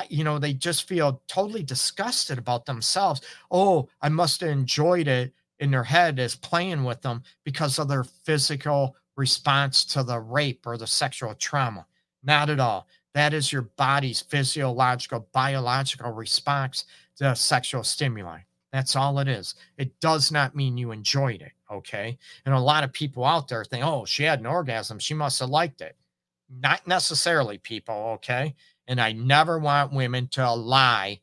you 0.09 0.23
know, 0.23 0.39
they 0.39 0.53
just 0.53 0.87
feel 0.87 1.21
totally 1.27 1.63
disgusted 1.63 2.37
about 2.37 2.65
themselves. 2.65 3.21
Oh, 3.49 3.87
I 4.01 4.09
must 4.09 4.41
have 4.41 4.49
enjoyed 4.49 5.07
it 5.07 5.33
in 5.59 5.71
their 5.71 5.83
head 5.83 6.19
as 6.19 6.35
playing 6.35 6.83
with 6.83 7.01
them 7.01 7.23
because 7.43 7.79
of 7.79 7.87
their 7.87 8.03
physical 8.03 8.95
response 9.19 9.85
to 9.85 10.01
the 10.01 10.19
rape 10.19 10.65
or 10.65 10.77
the 10.77 10.87
sexual 10.87 11.35
trauma. 11.35 11.85
Not 12.23 12.49
at 12.49 12.59
all. 12.59 12.87
That 13.13 13.33
is 13.33 13.51
your 13.51 13.63
body's 13.63 14.21
physiological, 14.21 15.27
biological 15.33 16.11
response 16.11 16.85
to 17.17 17.35
sexual 17.35 17.83
stimuli. 17.83 18.39
That's 18.71 18.95
all 18.95 19.19
it 19.19 19.27
is. 19.27 19.55
It 19.77 19.99
does 19.99 20.31
not 20.31 20.55
mean 20.55 20.77
you 20.77 20.91
enjoyed 20.91 21.41
it. 21.41 21.51
Okay. 21.71 22.17
And 22.45 22.53
a 22.53 22.59
lot 22.59 22.83
of 22.83 22.93
people 22.93 23.25
out 23.25 23.47
there 23.47 23.65
think, 23.65 23.85
oh, 23.85 24.05
she 24.05 24.23
had 24.23 24.39
an 24.39 24.45
orgasm. 24.45 24.99
She 24.99 25.13
must 25.13 25.39
have 25.39 25.49
liked 25.49 25.81
it. 25.81 25.95
Not 26.49 26.85
necessarily, 26.87 27.57
people. 27.57 27.95
Okay. 28.15 28.55
And 28.87 29.01
I 29.01 29.11
never 29.11 29.59
want 29.59 29.93
women 29.93 30.27
to 30.29 30.51
lie. 30.53 31.19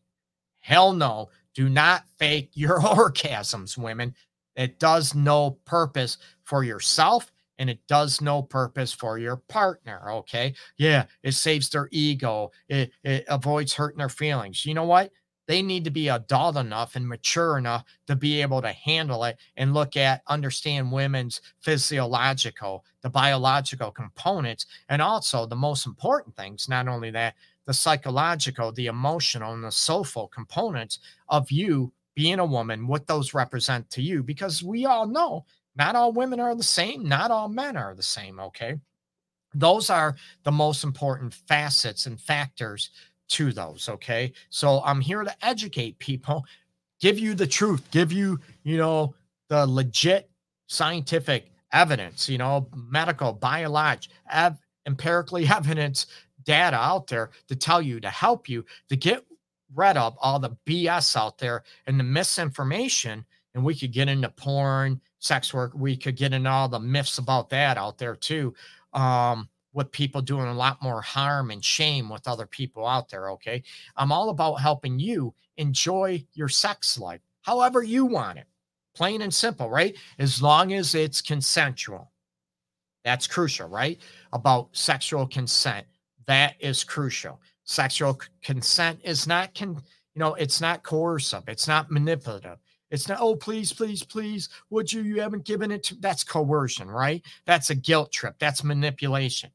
Hell 0.60 0.92
no. 0.92 1.30
Do 1.54 1.68
not 1.68 2.04
fake 2.18 2.50
your 2.54 2.80
orgasms, 2.80 3.78
women. 3.78 4.14
It 4.56 4.78
does 4.78 5.14
no 5.14 5.52
purpose 5.64 6.18
for 6.42 6.64
yourself 6.64 7.30
and 7.58 7.70
it 7.70 7.80
does 7.88 8.20
no 8.20 8.42
purpose 8.42 8.92
for 8.92 9.18
your 9.18 9.36
partner. 9.36 10.10
Okay. 10.10 10.54
Yeah. 10.76 11.06
It 11.22 11.32
saves 11.32 11.68
their 11.68 11.88
ego, 11.90 12.50
it, 12.68 12.90
it 13.02 13.24
avoids 13.28 13.74
hurting 13.74 13.98
their 13.98 14.08
feelings. 14.08 14.64
You 14.66 14.74
know 14.74 14.84
what? 14.84 15.10
They 15.46 15.62
need 15.62 15.84
to 15.84 15.90
be 15.90 16.08
adult 16.08 16.56
enough 16.56 16.96
and 16.96 17.08
mature 17.08 17.56
enough 17.56 17.84
to 18.08 18.16
be 18.16 18.42
able 18.42 18.60
to 18.62 18.72
handle 18.72 19.22
it 19.24 19.38
and 19.56 19.74
look 19.74 19.96
at, 19.96 20.22
understand 20.26 20.90
women's 20.90 21.40
physiological, 21.60 22.84
the 23.02 23.10
biological 23.10 23.92
components, 23.92 24.66
and 24.88 25.00
also 25.00 25.46
the 25.46 25.54
most 25.54 25.86
important 25.86 26.34
things. 26.34 26.68
Not 26.68 26.88
only 26.88 27.12
that, 27.12 27.34
the 27.64 27.74
psychological, 27.74 28.72
the 28.72 28.86
emotional, 28.86 29.52
and 29.52 29.62
the 29.62 29.70
soulful 29.70 30.28
components 30.28 30.98
of 31.28 31.50
you 31.50 31.92
being 32.16 32.38
a 32.38 32.44
woman, 32.44 32.86
what 32.86 33.06
those 33.06 33.34
represent 33.34 33.88
to 33.90 34.02
you, 34.02 34.22
because 34.22 34.62
we 34.62 34.86
all 34.86 35.06
know 35.06 35.44
not 35.76 35.94
all 35.94 36.12
women 36.12 36.40
are 36.40 36.54
the 36.54 36.62
same, 36.62 37.08
not 37.08 37.30
all 37.30 37.48
men 37.48 37.76
are 37.76 37.94
the 37.94 38.02
same. 38.02 38.40
Okay. 38.40 38.76
Those 39.54 39.90
are 39.90 40.16
the 40.44 40.52
most 40.52 40.84
important 40.84 41.32
facets 41.32 42.06
and 42.06 42.20
factors 42.20 42.90
to 43.28 43.52
those. 43.52 43.88
Okay. 43.88 44.32
So 44.50 44.82
I'm 44.84 45.00
here 45.00 45.22
to 45.22 45.46
educate 45.46 45.98
people, 45.98 46.44
give 47.00 47.18
you 47.18 47.34
the 47.34 47.46
truth, 47.46 47.90
give 47.90 48.12
you, 48.12 48.38
you 48.64 48.76
know, 48.76 49.14
the 49.48 49.66
legit 49.66 50.30
scientific 50.66 51.50
evidence, 51.72 52.28
you 52.28 52.38
know, 52.38 52.68
medical, 52.74 53.32
biological, 53.32 54.14
ev- 54.30 54.58
empirically 54.86 55.46
evidence 55.54 56.06
data 56.44 56.76
out 56.76 57.06
there 57.08 57.30
to 57.48 57.56
tell 57.56 57.82
you, 57.82 58.00
to 58.00 58.10
help 58.10 58.48
you, 58.48 58.64
to 58.88 58.96
get 58.96 59.24
rid 59.74 59.96
of 59.96 60.16
all 60.20 60.38
the 60.38 60.56
BS 60.66 61.16
out 61.16 61.38
there 61.38 61.64
and 61.86 61.98
the 61.98 62.04
misinformation. 62.04 63.24
And 63.54 63.64
we 63.64 63.74
could 63.74 63.92
get 63.92 64.08
into 64.08 64.28
porn, 64.28 65.00
sex 65.18 65.52
work. 65.54 65.72
We 65.74 65.96
could 65.96 66.16
get 66.16 66.32
into 66.32 66.50
all 66.50 66.68
the 66.68 66.80
myths 66.80 67.18
about 67.18 67.50
that 67.50 67.78
out 67.78 67.98
there 67.98 68.16
too. 68.16 68.54
Um, 68.92 69.48
with 69.72 69.92
people 69.92 70.22
doing 70.22 70.46
a 70.46 70.54
lot 70.54 70.82
more 70.82 71.02
harm 71.02 71.50
and 71.50 71.62
shame 71.62 72.08
with 72.08 72.26
other 72.26 72.46
people 72.46 72.86
out 72.86 73.10
there. 73.10 73.30
Okay. 73.32 73.62
I'm 73.94 74.10
all 74.10 74.30
about 74.30 74.54
helping 74.54 74.98
you 74.98 75.34
enjoy 75.58 76.24
your 76.32 76.48
sex 76.48 76.98
life 76.98 77.20
however 77.46 77.82
you 77.82 78.04
want 78.04 78.38
it. 78.38 78.46
Plain 78.94 79.22
and 79.22 79.32
simple, 79.32 79.70
right? 79.70 79.96
As 80.18 80.42
long 80.42 80.72
as 80.72 80.94
it's 80.94 81.20
consensual. 81.20 82.10
That's 83.04 83.26
crucial, 83.26 83.68
right? 83.68 84.00
About 84.32 84.68
sexual 84.72 85.26
consent. 85.28 85.86
That 86.26 86.56
is 86.58 86.82
crucial. 86.82 87.40
Sexual 87.64 88.20
consent 88.42 88.98
is 89.04 89.26
not 89.26 89.54
con, 89.54 89.80
you 90.14 90.20
know, 90.20 90.34
it's 90.34 90.60
not 90.60 90.82
coercive, 90.82 91.44
it's 91.46 91.68
not 91.68 91.90
manipulative. 91.90 92.58
It's 92.96 93.08
not, 93.08 93.18
oh, 93.20 93.36
please, 93.36 93.74
please, 93.74 94.02
please, 94.02 94.48
would 94.70 94.90
you? 94.90 95.02
You 95.02 95.20
haven't 95.20 95.44
given 95.44 95.70
it 95.70 95.82
to 95.84 95.96
that's 95.96 96.24
coercion, 96.24 96.90
right? 96.90 97.22
That's 97.44 97.68
a 97.68 97.74
guilt 97.74 98.10
trip, 98.10 98.36
that's 98.38 98.64
manipulation. 98.64 99.50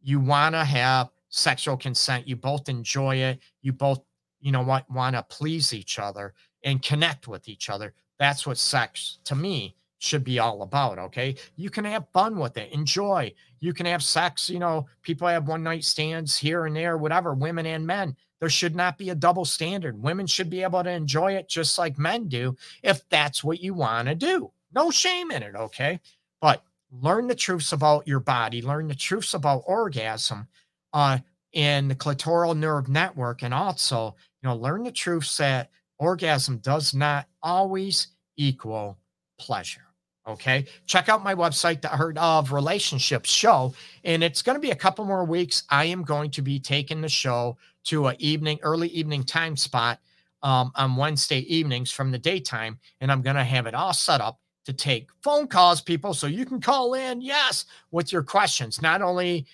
You 0.00 0.20
want 0.20 0.54
to 0.54 0.64
have 0.64 1.10
sexual 1.28 1.76
consent, 1.76 2.28
you 2.28 2.36
both 2.36 2.68
enjoy 2.68 3.16
it, 3.16 3.40
you 3.62 3.72
both, 3.72 4.00
you 4.40 4.52
know 4.52 4.62
what, 4.62 4.88
want 4.88 5.16
to 5.16 5.24
please 5.24 5.74
each 5.74 5.98
other 5.98 6.34
and 6.62 6.80
connect 6.80 7.26
with 7.26 7.48
each 7.48 7.68
other. 7.68 7.94
That's 8.20 8.46
what 8.46 8.58
sex 8.58 9.18
to 9.24 9.34
me 9.34 9.74
should 9.98 10.22
be 10.22 10.38
all 10.38 10.62
about. 10.62 11.00
Okay. 11.00 11.34
You 11.56 11.70
can 11.70 11.84
have 11.84 12.06
fun 12.12 12.38
with 12.38 12.56
it, 12.56 12.72
enjoy. 12.72 13.34
You 13.58 13.74
can 13.74 13.86
have 13.86 14.04
sex. 14.04 14.48
You 14.48 14.60
know, 14.60 14.86
people 15.02 15.26
have 15.26 15.48
one 15.48 15.64
night 15.64 15.82
stands 15.82 16.36
here 16.36 16.66
and 16.66 16.76
there, 16.76 16.96
whatever, 16.96 17.34
women 17.34 17.66
and 17.66 17.84
men. 17.84 18.16
There 18.40 18.48
should 18.48 18.76
not 18.76 18.98
be 18.98 19.10
a 19.10 19.14
double 19.14 19.44
standard. 19.44 20.00
Women 20.00 20.26
should 20.26 20.50
be 20.50 20.62
able 20.62 20.82
to 20.84 20.90
enjoy 20.90 21.32
it 21.32 21.48
just 21.48 21.78
like 21.78 21.98
men 21.98 22.28
do 22.28 22.56
if 22.82 23.08
that's 23.08 23.42
what 23.42 23.60
you 23.60 23.74
want 23.74 24.08
to 24.08 24.14
do. 24.14 24.52
No 24.74 24.90
shame 24.90 25.30
in 25.30 25.42
it. 25.42 25.54
Okay. 25.54 26.00
But 26.40 26.62
learn 26.92 27.26
the 27.26 27.34
truths 27.34 27.72
about 27.72 28.06
your 28.06 28.20
body, 28.20 28.62
learn 28.62 28.88
the 28.88 28.94
truths 28.94 29.34
about 29.34 29.64
orgasm 29.66 30.46
uh, 30.92 31.18
in 31.52 31.88
the 31.88 31.94
clitoral 31.94 32.56
nerve 32.56 32.88
network. 32.88 33.42
And 33.42 33.52
also, 33.52 34.14
you 34.42 34.48
know, 34.48 34.56
learn 34.56 34.84
the 34.84 34.92
truths 34.92 35.36
that 35.38 35.70
orgasm 35.98 36.58
does 36.58 36.94
not 36.94 37.26
always 37.42 38.08
equal 38.36 38.98
pleasure. 39.38 39.82
Okay. 40.28 40.66
Check 40.86 41.08
out 41.08 41.24
my 41.24 41.34
website, 41.34 41.80
the 41.80 41.90
Art 41.90 42.18
of 42.18 42.52
Relationships 42.52 43.30
show. 43.30 43.74
And 44.04 44.22
it's 44.22 44.42
going 44.42 44.56
to 44.56 44.60
be 44.60 44.70
a 44.72 44.76
couple 44.76 45.06
more 45.06 45.24
weeks. 45.24 45.62
I 45.70 45.86
am 45.86 46.02
going 46.02 46.30
to 46.32 46.42
be 46.42 46.60
taking 46.60 47.00
the 47.00 47.08
show 47.08 47.56
to 47.88 48.06
an 48.06 48.16
evening, 48.18 48.58
early 48.62 48.88
evening 48.88 49.22
time 49.22 49.56
spot 49.56 50.00
um, 50.42 50.70
on 50.74 50.96
Wednesday 50.96 51.40
evenings 51.40 51.90
from 51.90 52.10
the 52.10 52.18
daytime. 52.18 52.78
And 53.00 53.10
I'm 53.10 53.22
going 53.22 53.36
to 53.36 53.44
have 53.44 53.66
it 53.66 53.74
all 53.74 53.92
set 53.92 54.20
up 54.20 54.38
to 54.64 54.72
take 54.72 55.08
phone 55.22 55.46
calls, 55.46 55.80
people. 55.80 56.14
So 56.14 56.26
you 56.26 56.46
can 56.46 56.60
call 56.60 56.94
in, 56.94 57.20
yes, 57.20 57.64
with 57.90 58.12
your 58.12 58.22
questions. 58.22 58.82
Not 58.82 59.02
only, 59.02 59.46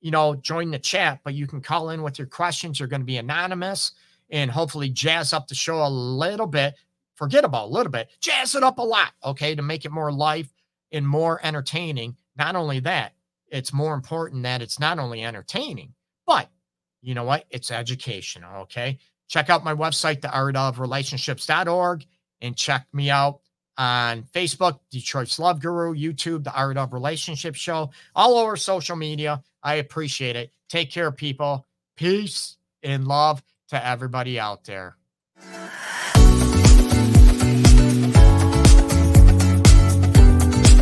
you 0.00 0.10
know, 0.10 0.34
join 0.34 0.70
the 0.70 0.78
chat, 0.78 1.20
but 1.24 1.34
you 1.34 1.46
can 1.46 1.60
call 1.60 1.90
in 1.90 2.02
with 2.02 2.18
your 2.18 2.28
questions. 2.28 2.78
You're 2.78 2.88
going 2.88 3.02
to 3.02 3.06
be 3.06 3.18
anonymous 3.18 3.92
and 4.30 4.50
hopefully 4.50 4.88
jazz 4.88 5.32
up 5.32 5.46
the 5.46 5.54
show 5.54 5.86
a 5.86 5.88
little 5.88 6.46
bit 6.46 6.74
forget 7.22 7.44
about 7.44 7.66
a 7.66 7.72
little 7.72 7.92
bit, 7.92 8.10
jazz 8.20 8.56
it 8.56 8.64
up 8.64 8.78
a 8.78 8.82
lot, 8.82 9.12
okay, 9.24 9.54
to 9.54 9.62
make 9.62 9.84
it 9.84 9.92
more 9.92 10.10
life 10.10 10.52
and 10.90 11.06
more 11.06 11.38
entertaining. 11.44 12.16
Not 12.36 12.56
only 12.56 12.80
that, 12.80 13.12
it's 13.46 13.72
more 13.72 13.94
important 13.94 14.42
that 14.42 14.60
it's 14.60 14.80
not 14.80 14.98
only 14.98 15.22
entertaining, 15.22 15.94
but 16.26 16.48
you 17.02 17.14
know 17.14 17.24
what? 17.24 17.44
It's 17.50 17.70
educational, 17.70 18.62
okay? 18.62 18.98
Check 19.28 19.50
out 19.50 19.64
my 19.64 19.74
website, 19.74 20.20
theartofrelationships.org, 20.20 22.06
and 22.40 22.56
check 22.56 22.86
me 22.92 23.10
out 23.10 23.40
on 23.78 24.24
Facebook, 24.34 24.78
Detroit's 24.90 25.38
Love 25.38 25.60
Guru, 25.60 25.94
YouTube, 25.94 26.44
The 26.44 26.54
Art 26.54 26.76
of 26.76 26.92
Relationship 26.92 27.54
Show, 27.54 27.90
all 28.14 28.36
over 28.36 28.56
social 28.56 28.96
media. 28.96 29.42
I 29.62 29.74
appreciate 29.76 30.36
it. 30.36 30.52
Take 30.68 30.90
care, 30.90 31.10
people. 31.10 31.66
Peace 31.96 32.56
and 32.82 33.06
love 33.06 33.42
to 33.68 33.86
everybody 33.86 34.38
out 34.38 34.64
there. 34.64 34.96